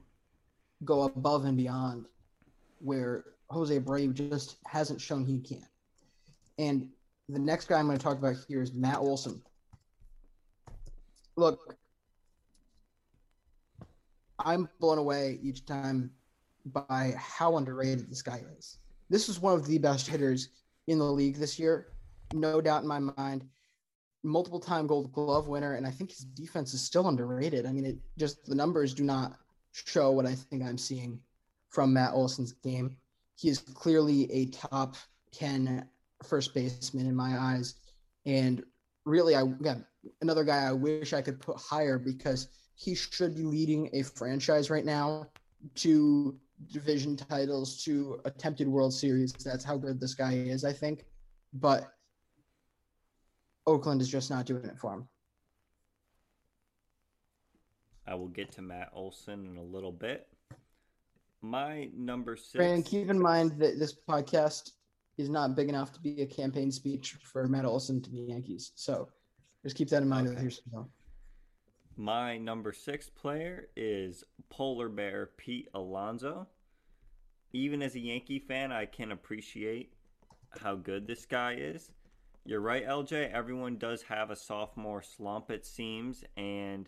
[0.83, 2.05] go above and beyond,
[2.83, 5.65] where Jose Abreu just hasn't shown he can.
[6.57, 6.89] And
[7.29, 9.41] the next guy I'm going to talk about here is Matt Olson.
[11.35, 11.77] Look,
[14.39, 16.11] I'm blown away each time
[16.65, 18.77] by how underrated this guy is.
[19.09, 20.49] This is one of the best hitters
[20.87, 21.87] in the league this year,
[22.33, 23.45] no doubt in my mind.
[24.23, 27.65] Multiple time gold glove winner, and I think his defense is still underrated.
[27.65, 29.37] I mean, it just the numbers do not
[29.73, 31.19] show what I think I'm seeing
[31.73, 32.95] from Matt Olson's game.
[33.35, 34.95] He is clearly a top
[35.33, 35.87] 10
[36.23, 37.73] first baseman in my eyes.
[38.27, 38.63] And
[39.05, 39.83] really, I again,
[40.21, 44.69] another guy I wish I could put higher because he should be leading a franchise
[44.69, 45.27] right now
[45.75, 46.37] to
[46.71, 49.33] division titles to attempted World Series.
[49.33, 51.05] That's how good this guy is, I think.
[51.53, 51.91] But
[53.65, 55.07] Oakland is just not doing it for him.
[58.05, 60.27] I will get to Matt Olson in a little bit.
[61.43, 62.53] My number six.
[62.53, 64.71] Brandon, keep in mind that this podcast
[65.17, 68.71] is not big enough to be a campaign speech for Matt Olson to the Yankees.
[68.75, 69.09] So
[69.61, 70.29] just keep that in mind.
[70.29, 70.49] Okay.
[71.97, 76.47] My number six player is Polar Bear Pete Alonso.
[77.51, 79.93] Even as a Yankee fan, I can appreciate
[80.61, 81.91] how good this guy is.
[82.45, 83.31] You're right, LJ.
[83.31, 86.87] Everyone does have a sophomore slump, it seems, and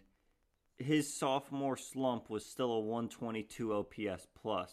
[0.77, 4.71] his sophomore slump was still a 122 OPS plus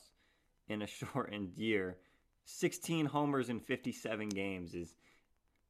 [0.68, 1.98] in a shortened year.
[2.44, 4.94] 16 homers in 57 games is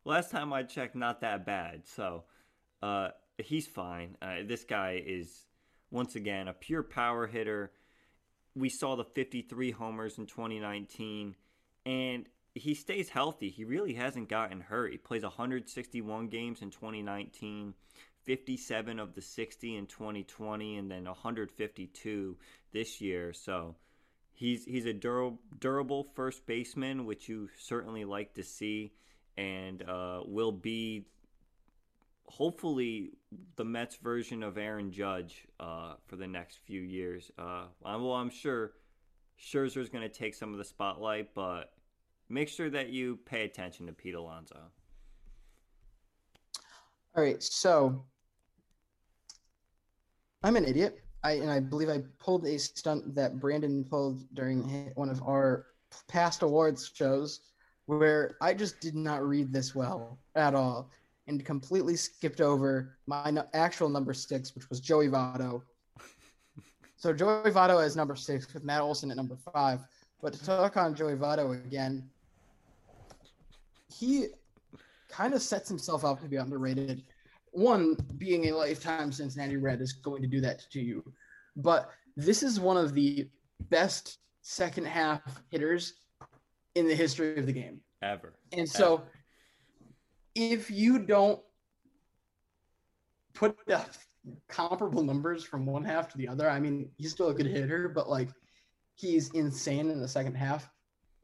[0.04, 1.86] last time I checked not that bad.
[1.86, 2.24] So,
[2.82, 3.08] uh,
[3.38, 4.16] he's fine.
[4.22, 5.46] Uh, this guy is
[5.90, 7.72] once again a pure power hitter.
[8.54, 11.34] We saw the 53 homers in 2019,
[11.86, 13.50] and he stays healthy.
[13.50, 14.92] He really hasn't gotten hurt.
[14.92, 17.74] He plays 161 games in 2019,
[18.24, 22.36] 57 of the 60 in 2020, and then 152
[22.72, 23.32] this year.
[23.32, 23.76] So
[24.32, 28.92] he's he's a durable, durable first baseman, which you certainly like to see,
[29.36, 31.06] and uh, will be
[32.26, 33.10] hopefully
[33.56, 37.30] the Mets version of Aaron Judge uh, for the next few years.
[37.38, 38.72] Uh, well, I'm sure
[39.38, 41.72] Scherzer is going to take some of the spotlight, but
[42.28, 44.58] make sure that you pay attention to Pete Alonso.
[47.14, 48.04] All right, so
[50.42, 51.02] I'm an idiot.
[51.24, 55.66] I and I believe I pulled a stunt that Brandon pulled during one of our
[56.08, 57.40] past awards shows
[57.86, 60.90] where I just did not read this well at all
[61.28, 65.62] and completely skipped over my actual number six, which was Joey Votto.
[66.96, 69.80] so Joey Votto is number six with Matt Olson at number five.
[70.20, 72.08] But to talk on Joey Votto again,
[73.92, 74.28] he
[75.08, 77.02] kind of sets himself up to be underrated.
[77.52, 81.04] One, being a lifetime Cincinnati Red is going to do that to you.
[81.56, 83.28] But this is one of the
[83.70, 85.94] best second half hitters
[86.74, 87.80] in the history of the game.
[88.02, 88.34] Ever.
[88.52, 89.04] And so Ever
[90.34, 91.40] if you don't
[93.34, 93.84] put the
[94.48, 97.88] comparable numbers from one half to the other, I mean, he's still a good hitter,
[97.88, 98.28] but like
[98.94, 100.68] he's insane in the second half.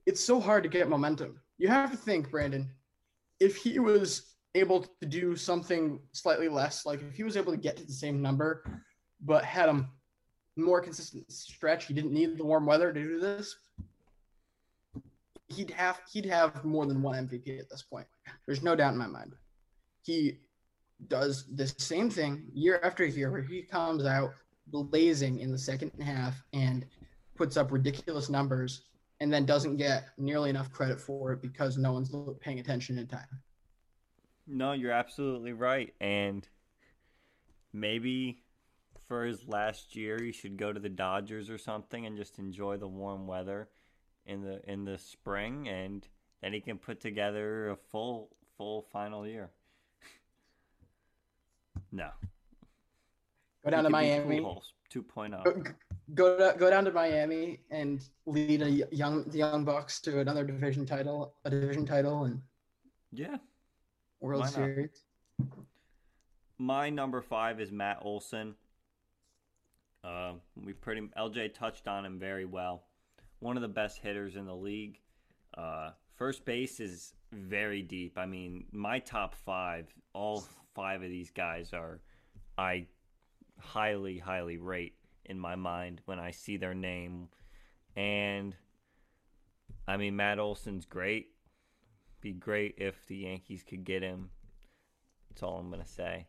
[0.06, 1.40] It's so hard to get momentum.
[1.58, 2.70] You have to think, Brandon,
[3.40, 7.58] if he was able to do something slightly less, like if he was able to
[7.58, 8.64] get to the same number,
[9.20, 9.88] but had a
[10.56, 13.56] more consistent stretch, he didn't need the warm weather to do this.
[15.48, 18.06] He'd have he'd have more than one MVP at this point.
[18.44, 19.34] There's no doubt in my mind.
[20.02, 20.40] He
[21.06, 24.32] does the same thing year after year, where he comes out
[24.66, 26.84] blazing in the second half and
[27.36, 28.82] puts up ridiculous numbers,
[29.20, 33.06] and then doesn't get nearly enough credit for it because no one's paying attention in
[33.06, 33.40] time.
[34.48, 35.94] No, you're absolutely right.
[36.00, 36.48] And
[37.72, 38.42] maybe
[39.06, 42.78] for his last year, he should go to the Dodgers or something and just enjoy
[42.78, 43.68] the warm weather
[44.26, 46.06] in the in the spring, and
[46.42, 49.50] then he can put together a full full final year.
[51.92, 52.10] no.
[53.64, 54.40] Go down He to Miami.
[54.40, 55.44] Pujols 2.0.
[55.44, 55.72] Go,
[56.14, 60.86] go go down to Miami and lead a young the young Bucks to another division
[60.86, 62.40] title, a division title, and
[63.12, 63.36] Yeah.
[64.20, 64.50] World not?
[64.50, 65.04] Series.
[66.58, 68.54] My number five is Matt Olson.
[70.02, 72.84] Uh, we pretty LJ touched on him very well.
[73.40, 74.98] One of the best hitters in the league.
[75.56, 78.18] Uh, first base is very deep.
[78.18, 80.44] I mean, my top five, all
[80.74, 82.00] five of these guys are,
[82.56, 82.86] I
[83.58, 84.94] highly, highly rate
[85.24, 87.28] in my mind when I see their name.
[87.96, 88.54] And
[89.86, 91.28] I mean, Matt Olson's great.
[92.20, 94.30] Be great if the Yankees could get him.
[95.28, 96.26] That's all I'm gonna say.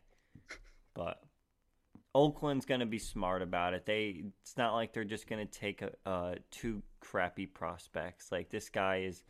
[0.94, 1.22] But
[2.14, 3.86] Oakland's gonna be smart about it.
[3.86, 8.30] They it's not like they're just gonna take a, uh, two crappy prospects.
[8.30, 9.24] Like this guy is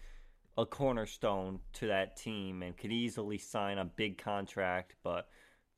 [0.58, 4.96] a cornerstone to that team and could easily sign a big contract.
[5.02, 5.28] But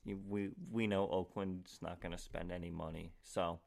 [0.04, 3.12] we we know Oakland's not gonna spend any money.
[3.22, 3.60] So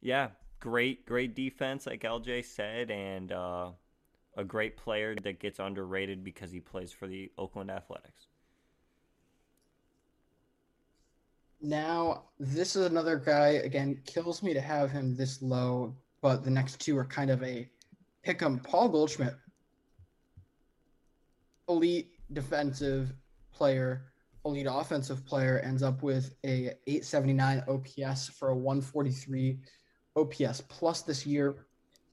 [0.00, 0.30] yeah,
[0.60, 3.70] great great defense like LJ said, and uh,
[4.36, 8.28] a great player that gets underrated because he plays for the Oakland Athletics.
[11.60, 16.50] Now, this is another guy, again, kills me to have him this low, but the
[16.50, 17.70] next two are kind of a
[18.22, 18.58] pick 'em.
[18.58, 19.36] Paul Goldschmidt,
[21.68, 23.14] elite defensive
[23.52, 24.12] player,
[24.44, 29.60] elite offensive player, ends up with a 879 OPS for a 143
[30.16, 31.66] OPS plus this year.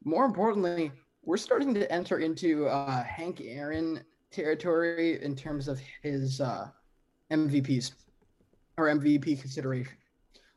[0.04, 0.92] More importantly,
[1.24, 6.68] we're starting to enter into uh, Hank Aaron territory in terms of his uh,
[7.32, 7.94] MVPs
[8.78, 9.94] or MVP consideration.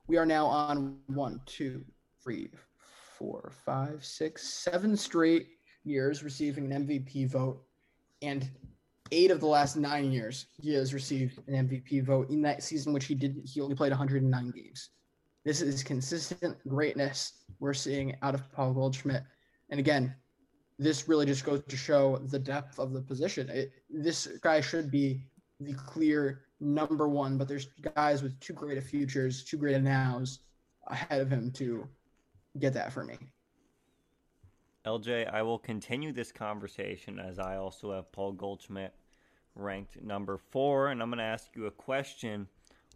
[0.06, 1.84] We are now on one, two,
[2.22, 2.50] three,
[3.18, 5.48] four, five, six, seven straight
[5.84, 7.62] years receiving an MVP vote,
[8.20, 8.48] and
[9.10, 12.30] eight of the last nine years he has received an MVP vote.
[12.30, 14.90] In that season, which he did, he only played 109 games.
[15.44, 19.24] This is consistent greatness we're seeing out of Paul Goldschmidt,
[19.70, 20.14] and again,
[20.82, 23.48] this really just goes to show the depth of the position.
[23.48, 25.22] It, this guy should be
[25.60, 29.82] the clear number one, but there's guys with too great of futures, too great of
[29.82, 30.40] nows
[30.88, 31.86] ahead of him to
[32.58, 33.16] get that for me.
[34.84, 38.92] LJ, I will continue this conversation as I also have Paul Goldschmidt
[39.54, 42.48] ranked number four, and I'm going to ask you a question.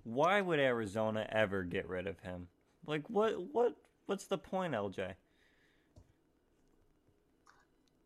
[0.02, 2.48] Why would Arizona ever get rid of him?
[2.86, 3.76] Like, what, what,
[4.06, 5.14] what's the point, LJ?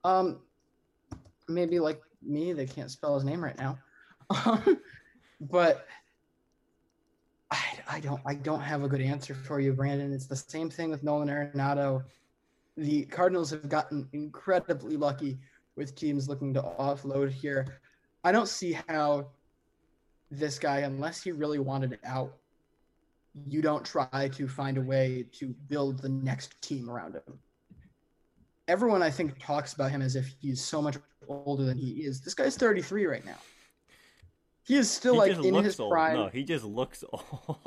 [0.04, 0.40] Um,
[1.48, 3.78] maybe like me, they can't spell his name right now.
[5.40, 5.86] But
[7.50, 10.12] I, I don't I don't have a good answer for you, Brandon.
[10.12, 12.04] It's the same thing with Nolan Arenado.
[12.76, 15.38] The Cardinals have gotten incredibly lucky
[15.76, 17.80] with teams looking to offload here.
[18.22, 19.28] I don't see how
[20.30, 22.36] this guy, unless he really wanted out,
[23.46, 27.38] you don't try to find a way to build the next team around him.
[28.70, 30.96] Everyone, I think, talks about him as if he's so much
[31.26, 32.20] older than he is.
[32.20, 33.38] This guy's 33 right now.
[34.62, 35.90] He is still he like in his old.
[35.90, 36.14] prime.
[36.14, 37.58] No, he just looks old.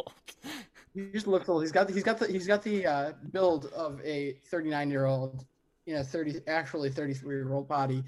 [0.93, 1.61] He just looks old.
[1.61, 5.45] He's got he's got the he's got the uh, build of a 39 year old,
[5.85, 8.01] you know, 30 actually 33 year old body.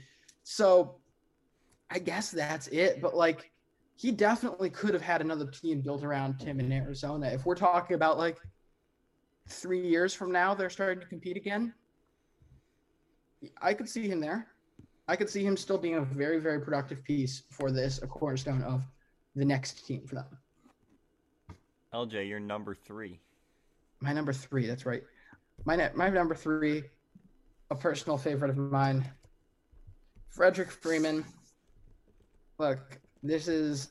[0.44, 0.96] So
[1.90, 3.02] I guess that's it.
[3.02, 3.52] But like
[3.98, 7.28] he definitely could have had another team built around him in Arizona.
[7.28, 8.38] If we're talking about like
[9.50, 11.74] three years from now, they're starting to compete again.
[13.62, 14.48] I could see him there.
[15.08, 18.64] I could see him still being a very, very productive piece for this, a cornerstone
[18.64, 18.84] of
[19.36, 20.26] the next team for them.
[21.94, 23.20] LJ, you're number three.
[24.02, 25.04] My number three, that's right.
[25.66, 26.84] My ne- my number three,
[27.72, 29.10] a personal favorite of mine,
[30.30, 31.24] Frederick Freeman.
[32.58, 33.90] Look, This is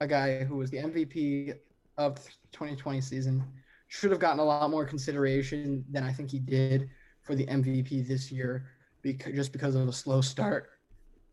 [0.00, 1.54] a guy who was the MVP
[1.98, 3.44] of the 2020 season.
[3.88, 6.88] Should have gotten a lot more consideration than I think he did
[7.22, 8.66] for the MVP this year,
[9.06, 10.70] because, just because of a slow start.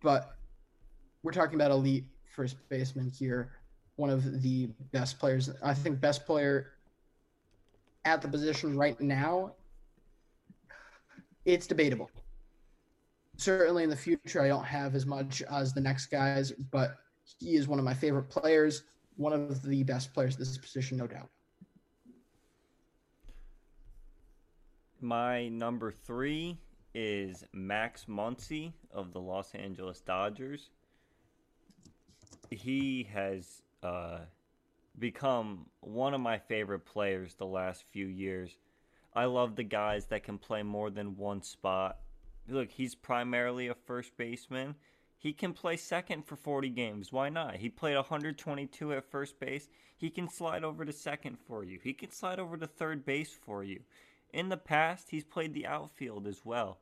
[0.04, 0.36] But
[1.24, 2.06] we're talking about elite
[2.36, 3.52] first baseman here,
[3.96, 5.50] one of the best players.
[5.64, 6.74] I think best player
[8.06, 9.54] at the position right now.
[11.46, 12.12] It's debatable.
[13.38, 16.98] Certainly in the future, I don't have as much as the next guys, but
[17.40, 18.84] he is one of my favorite players,
[19.18, 21.30] one of the best players at this position, no doubt.
[25.02, 26.60] My number three
[26.94, 30.70] is Max Muncy of the Los Angeles Dodgers.
[32.50, 34.20] He has uh,
[35.00, 38.58] become one of my favorite players the last few years.
[39.16, 41.98] I love the guys that can play more than one spot.
[42.48, 44.76] Look, he's primarily a first baseman.
[45.18, 47.12] He can play second for 40 games.
[47.12, 47.56] Why not?
[47.56, 49.70] He played 122 at first base.
[49.96, 51.80] He can slide over to second for you.
[51.82, 53.80] He can slide over to third base for you.
[54.34, 56.80] In the past, he's played the outfield as well.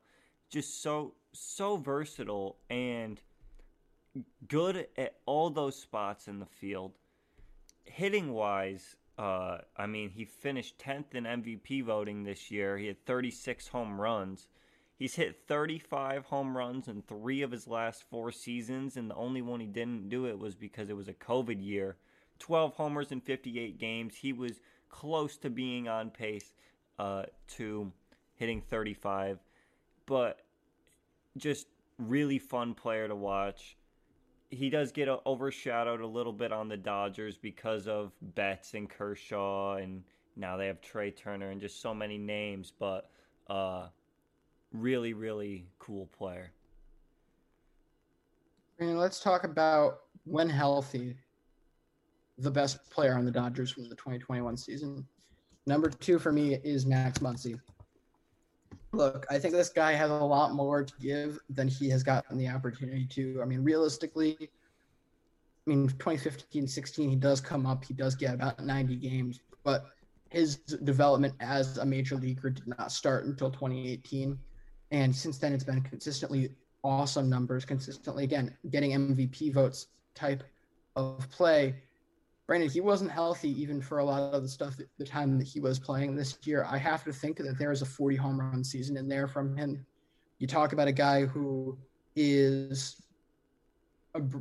[0.52, 3.20] Just so so versatile and
[4.46, 6.92] good at all those spots in the field.
[7.84, 12.76] Hitting wise, uh, I mean, he finished 10th in MVP voting this year.
[12.76, 14.48] He had 36 home runs.
[14.98, 19.42] He's hit 35 home runs in three of his last four seasons, and the only
[19.42, 21.96] one he didn't do it was because it was a COVID year.
[22.38, 24.16] 12 homers in 58 games.
[24.16, 26.52] He was close to being on pace
[26.98, 27.24] uh,
[27.56, 27.90] to
[28.34, 29.38] hitting 35,
[30.06, 30.40] but
[31.36, 31.66] just
[31.98, 33.76] really fun player to watch.
[34.50, 39.76] He does get overshadowed a little bit on the Dodgers because of Betts and Kershaw,
[39.76, 40.02] and
[40.36, 43.08] now they have Trea Turner and just so many names, but
[43.48, 43.86] uh,
[44.72, 46.52] really, really cool player.
[48.78, 51.16] And let's talk about when healthy,
[52.38, 55.06] the best player on the Dodgers from the 2021 season.
[55.66, 57.58] Number two for me is Max Muncy.
[58.92, 62.36] Look, I think this guy has a lot more to give than he has gotten
[62.36, 63.40] the opportunity to.
[63.42, 64.36] I mean, realistically,
[65.66, 69.86] I mean, 2015 16, he does come up, he does get about 90 games, but
[70.28, 74.38] his development as a major leaguer did not start until 2018.
[74.90, 76.50] And since then, it's been consistently
[76.84, 80.42] awesome numbers, consistently, again, getting MVP votes type
[80.96, 81.76] of play.
[82.52, 85.48] Brandon, he wasn't healthy even for a lot of the stuff that, the time that
[85.48, 86.66] he was playing this year.
[86.70, 89.56] I have to think that there is a 40 home run season in there from
[89.56, 89.86] him.
[90.38, 91.78] You talk about a guy who
[92.14, 93.00] is
[94.14, 94.40] a br-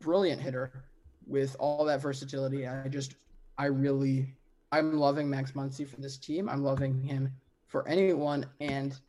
[0.00, 0.84] brilliant hitter
[1.26, 2.68] with all that versatility.
[2.68, 3.14] I just,
[3.56, 4.34] I really,
[4.70, 6.46] I'm loving Max Muncy for this team.
[6.46, 7.32] I'm loving him
[7.68, 8.44] for anyone.
[8.60, 9.00] And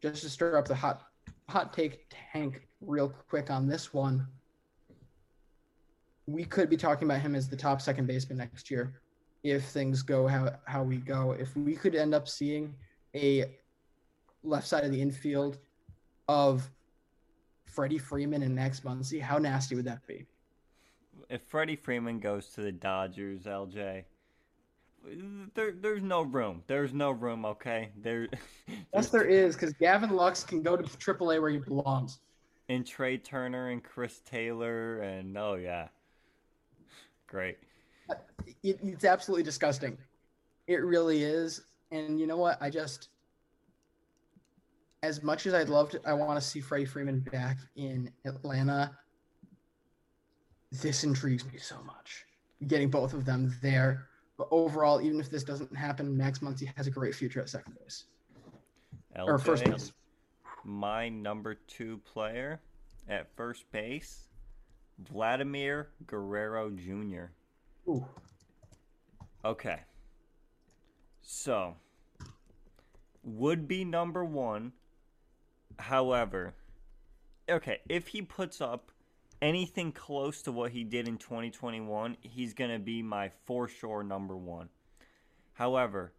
[0.00, 1.02] just to stir up the hot,
[1.50, 4.26] hot take tank real quick on this one
[6.26, 9.00] we could be talking about him as the top second baseman next year
[9.42, 11.32] if things go how, how we go.
[11.32, 12.74] If we could end up seeing
[13.14, 13.44] a
[14.42, 15.58] left side of the infield
[16.28, 16.68] of
[17.64, 20.26] Freddie Freeman and Max Muncy, how nasty would that be?
[21.30, 24.04] If Freddie Freeman goes to the Dodgers, LJ,
[25.54, 26.62] there, there's no room.
[26.66, 27.44] There's no room.
[27.44, 28.28] Okay, there.
[28.94, 32.18] yes, there is, because Gavin Lux can go to AAA where he belongs.
[32.68, 35.88] And Trea Turner and Chris Taylor and oh yeah,
[37.26, 37.58] Great.
[38.62, 39.98] It, it's absolutely disgusting.
[40.66, 41.62] It really is.
[41.90, 42.60] And you know what?
[42.60, 43.08] I just,
[45.02, 48.96] as much as I'd love to, I want to see Freddie Freeman back in Atlanta.
[50.72, 52.24] This intrigues me so much.
[52.66, 54.08] Getting both of them there.
[54.36, 57.76] But overall, even if this doesn't happen, Max Muncy has a great future at second
[57.78, 58.04] base.
[59.16, 59.92] LJ, or first base.
[60.64, 62.60] My number two player
[63.08, 64.25] at first base
[64.98, 67.26] Vladimir Guerrero Jr.
[67.88, 68.06] Ooh.
[69.44, 69.80] Okay.
[71.22, 71.76] So,
[73.22, 74.72] would be number one.
[75.78, 76.54] However,
[77.48, 78.90] okay, if he puts up
[79.42, 84.02] anything close to what he did in 2021, he's going to be my for sure
[84.02, 84.68] number one.
[85.54, 86.12] However,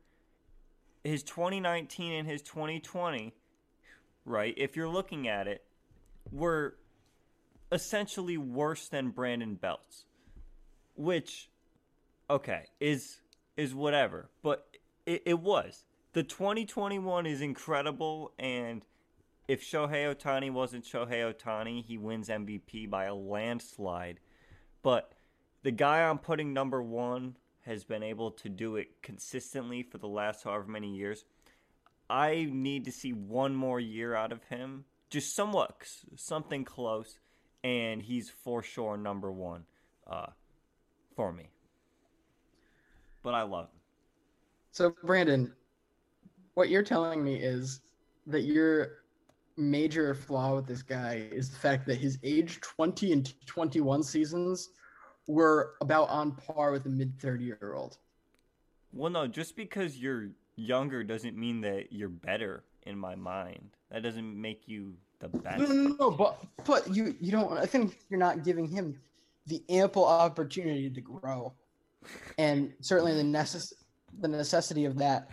[1.03, 3.33] his 2019 and his 2020,
[4.25, 5.63] right, if you're looking at it,
[6.31, 6.75] were
[7.71, 10.05] essentially worse than Brandon Belt's,
[10.95, 11.49] which,
[12.29, 13.19] okay, is
[13.55, 14.29] is whatever.
[14.41, 14.67] But
[15.05, 18.83] it, it was the 2021 is incredible, and
[19.47, 24.19] if Shohei Ohtani wasn't Shohei Ohtani, he wins MVP by a landslide.
[24.81, 25.11] But
[25.63, 30.07] the guy I'm putting number one has been able to do it consistently for the
[30.07, 31.25] last however many years.
[32.09, 35.75] I need to see one more year out of him, just somewhat
[36.15, 37.19] something close,
[37.67, 39.65] and he's for sure number one
[40.09, 40.27] uh,
[41.17, 41.49] for me.
[43.23, 43.79] But I love him.
[44.71, 45.51] So, Brandon,
[46.53, 47.81] what you're telling me is
[48.25, 48.99] that your
[49.57, 54.69] major flaw with this guy is the fact that his age 20 and 21 seasons
[55.27, 57.97] were about on par with a mid 30 year old.
[58.93, 63.69] Well, no, just because you're younger doesn't mean that you're better in my mind.
[63.91, 65.59] That doesn't make you the best.
[65.59, 67.53] No, no, no, but but you you don't.
[67.53, 68.99] I think you're not giving him
[69.45, 71.53] the ample opportunity to grow,
[72.37, 73.73] and certainly the necess-
[74.19, 75.29] the necessity of that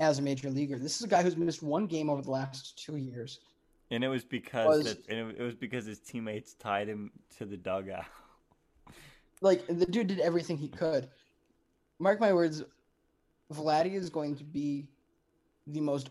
[0.00, 0.78] as a major leaguer.
[0.78, 3.40] This is a guy who's missed one game over the last two years.
[3.90, 7.44] And it was because was, that, and it was because his teammates tied him to
[7.46, 8.04] the dugout.
[9.40, 11.08] Like the dude did everything he could.
[11.98, 12.62] Mark my words,
[13.52, 14.86] Vladdy is going to be
[15.66, 16.10] the most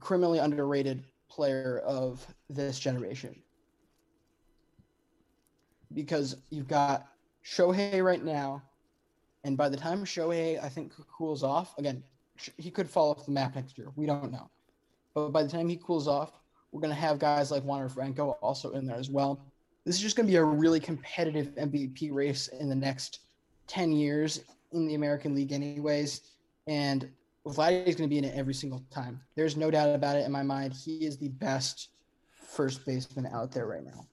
[0.00, 3.36] criminally underrated player of this generation.
[5.92, 7.08] Because you've got
[7.44, 8.62] Shohei right now,
[9.44, 12.02] and by the time Shohei, I think, cools off, again,
[12.56, 13.88] he could fall off the map next year.
[13.96, 14.50] We don't know.
[15.14, 16.40] But by the time he cools off,
[16.72, 19.40] we're going to have guys like Wander Franco also in there as well.
[19.84, 23.20] This is just going to be a really competitive MVP race in the next
[23.66, 26.20] 10 years in the American League, anyways.
[26.66, 27.10] And
[27.46, 29.20] Vladdy is going to be in it every single time.
[29.34, 30.74] There's no doubt about it in my mind.
[30.74, 31.88] He is the best
[32.32, 34.06] first baseman out there right now.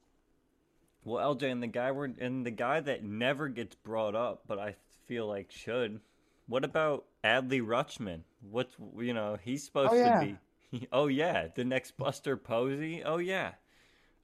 [1.04, 4.60] Well, LJ, and the guy we're and the guy that never gets brought up, but
[4.60, 4.76] I
[5.06, 6.02] feel like should.
[6.48, 8.22] What about Adley Rutschman?
[8.50, 10.20] What's you know he's supposed oh, yeah.
[10.20, 10.38] to be.
[10.92, 13.02] Oh yeah, the next Buster Posey.
[13.02, 13.52] Oh yeah.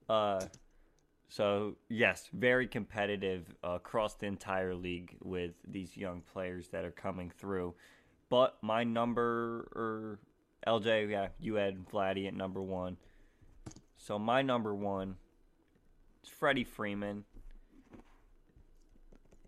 [0.10, 0.41] Uh,
[1.30, 6.91] so yes, very competitive uh, across the entire league with these young players that are
[6.91, 7.74] coming through.
[8.34, 10.19] But my number er,
[10.65, 12.97] or LJ, yeah, you had Vladdy at number one.
[13.95, 15.17] So my number one
[16.23, 17.25] is Freddie Freeman.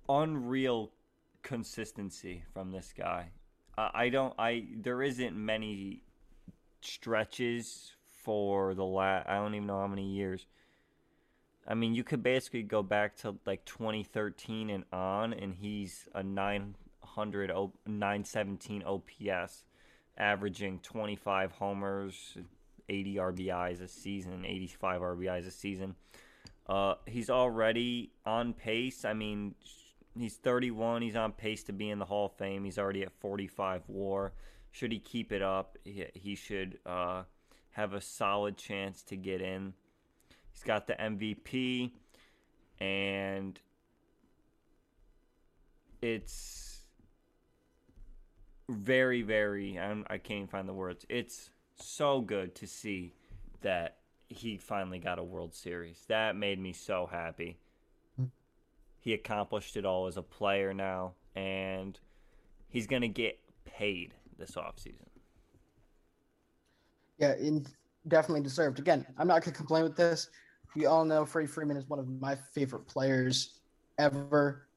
[0.07, 0.91] Unreal
[1.41, 3.31] consistency from this guy.
[3.75, 4.36] I don't.
[4.38, 6.03] I there isn't many
[6.81, 7.91] stretches
[8.23, 9.27] for the last.
[9.27, 10.45] I don't even know how many years.
[11.67, 16.21] I mean, you could basically go back to like 2013 and on, and he's a
[16.21, 16.75] nine
[17.16, 17.51] 900
[17.86, 19.63] 917 OPS,
[20.18, 22.38] averaging 25 homers,
[22.89, 25.95] 80 RBIs a season, 85 RBIs a season.
[26.68, 29.05] Uh, he's already on pace.
[29.05, 29.55] I mean,
[30.18, 31.01] he's 31.
[31.01, 32.63] He's on pace to be in the Hall of Fame.
[32.63, 34.34] He's already at 45 WAR.
[34.72, 37.24] Should he keep it up, he, he should uh,
[37.72, 39.74] have a solid chance to get in.
[40.51, 41.91] He's got the MVP,
[42.80, 43.59] and
[46.01, 46.74] it's
[48.70, 49.80] very, very.
[49.80, 51.05] I'm, I can't find the words.
[51.09, 53.13] It's so good to see
[53.61, 53.97] that
[54.30, 56.03] he finally got a World Series.
[56.07, 57.57] That made me so happy.
[58.18, 58.26] Hmm.
[58.99, 61.99] He accomplished it all as a player now, and
[62.68, 65.07] he's going to get paid this offseason.
[67.18, 67.66] Yeah, in,
[68.07, 68.80] definitely deserved.
[68.80, 70.30] Again, I'm not going to complain with this.
[70.76, 73.61] We all know Freddie Freeman is one of my favorite players
[73.97, 74.68] ever.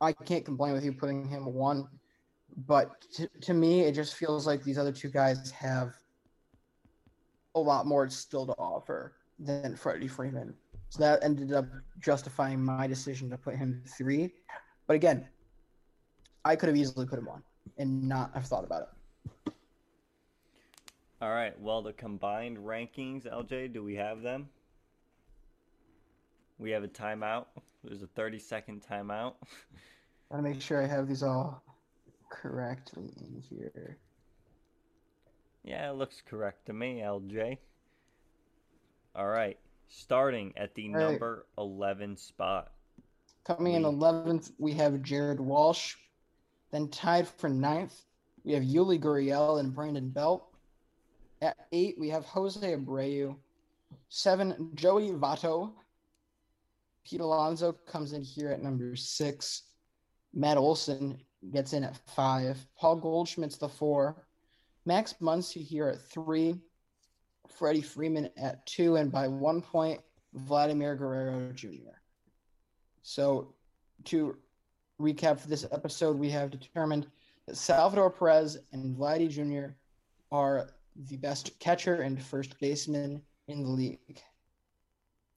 [0.00, 1.88] I can't complain with you putting him one
[2.56, 5.94] but to, to me, it just feels like these other two guys have
[7.54, 10.54] a lot more still to offer than Freddie Freeman.
[10.88, 11.66] So that ended up
[11.98, 14.32] justifying my decision to put him three.
[14.86, 15.26] But again,
[16.44, 17.42] I could have easily put him on
[17.78, 19.52] and not have thought about it.
[21.20, 21.58] All right.
[21.58, 24.48] Well, the combined rankings, LJ, do we have them?
[26.58, 27.46] We have a timeout.
[27.82, 29.34] There's a 30 second timeout.
[30.30, 31.63] I want to make sure I have these all
[32.34, 33.98] correctly in here.
[35.62, 37.58] Yeah, it looks correct to me, LJ.
[39.14, 39.58] All right.
[39.88, 42.72] Starting at the number 11 spot.
[43.44, 45.94] Coming in 11th, we have Jared Walsh.
[46.70, 48.02] Then tied for ninth,
[48.42, 50.48] we have Yuli Gurriel and Brandon Belt.
[51.40, 53.36] At eight, we have Jose Abreu.
[54.08, 55.72] Seven, Joey Votto.
[57.04, 59.62] Pete Alonso comes in here at number six.
[60.32, 61.18] Matt Olson
[61.52, 62.64] gets in at five.
[62.76, 64.16] Paul Goldschmidt's the four.
[64.86, 66.56] Max Muncy here at three.
[67.48, 68.96] Freddie Freeman at two.
[68.96, 70.00] And by one point,
[70.32, 71.98] Vladimir Guerrero Jr.
[73.02, 73.54] So
[74.04, 74.36] to
[75.00, 77.06] recap for this episode, we have determined
[77.46, 79.74] that Salvador Perez and Vladdy Jr.
[80.32, 80.70] are
[81.08, 84.22] the best catcher and first baseman in the league.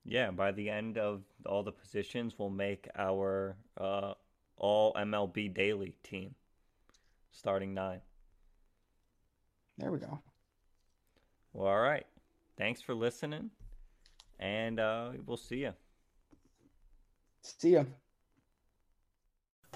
[0.05, 4.13] Yeah, by the end of all the positions, we'll make our uh,
[4.57, 6.35] all MLB Daily team,
[7.31, 8.01] starting nine.
[9.77, 10.19] There we go.
[11.53, 12.05] Well, all right.
[12.57, 13.51] Thanks for listening.
[14.39, 15.73] And uh, we'll see you.
[17.41, 17.83] See ya.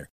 [0.00, 0.10] winner.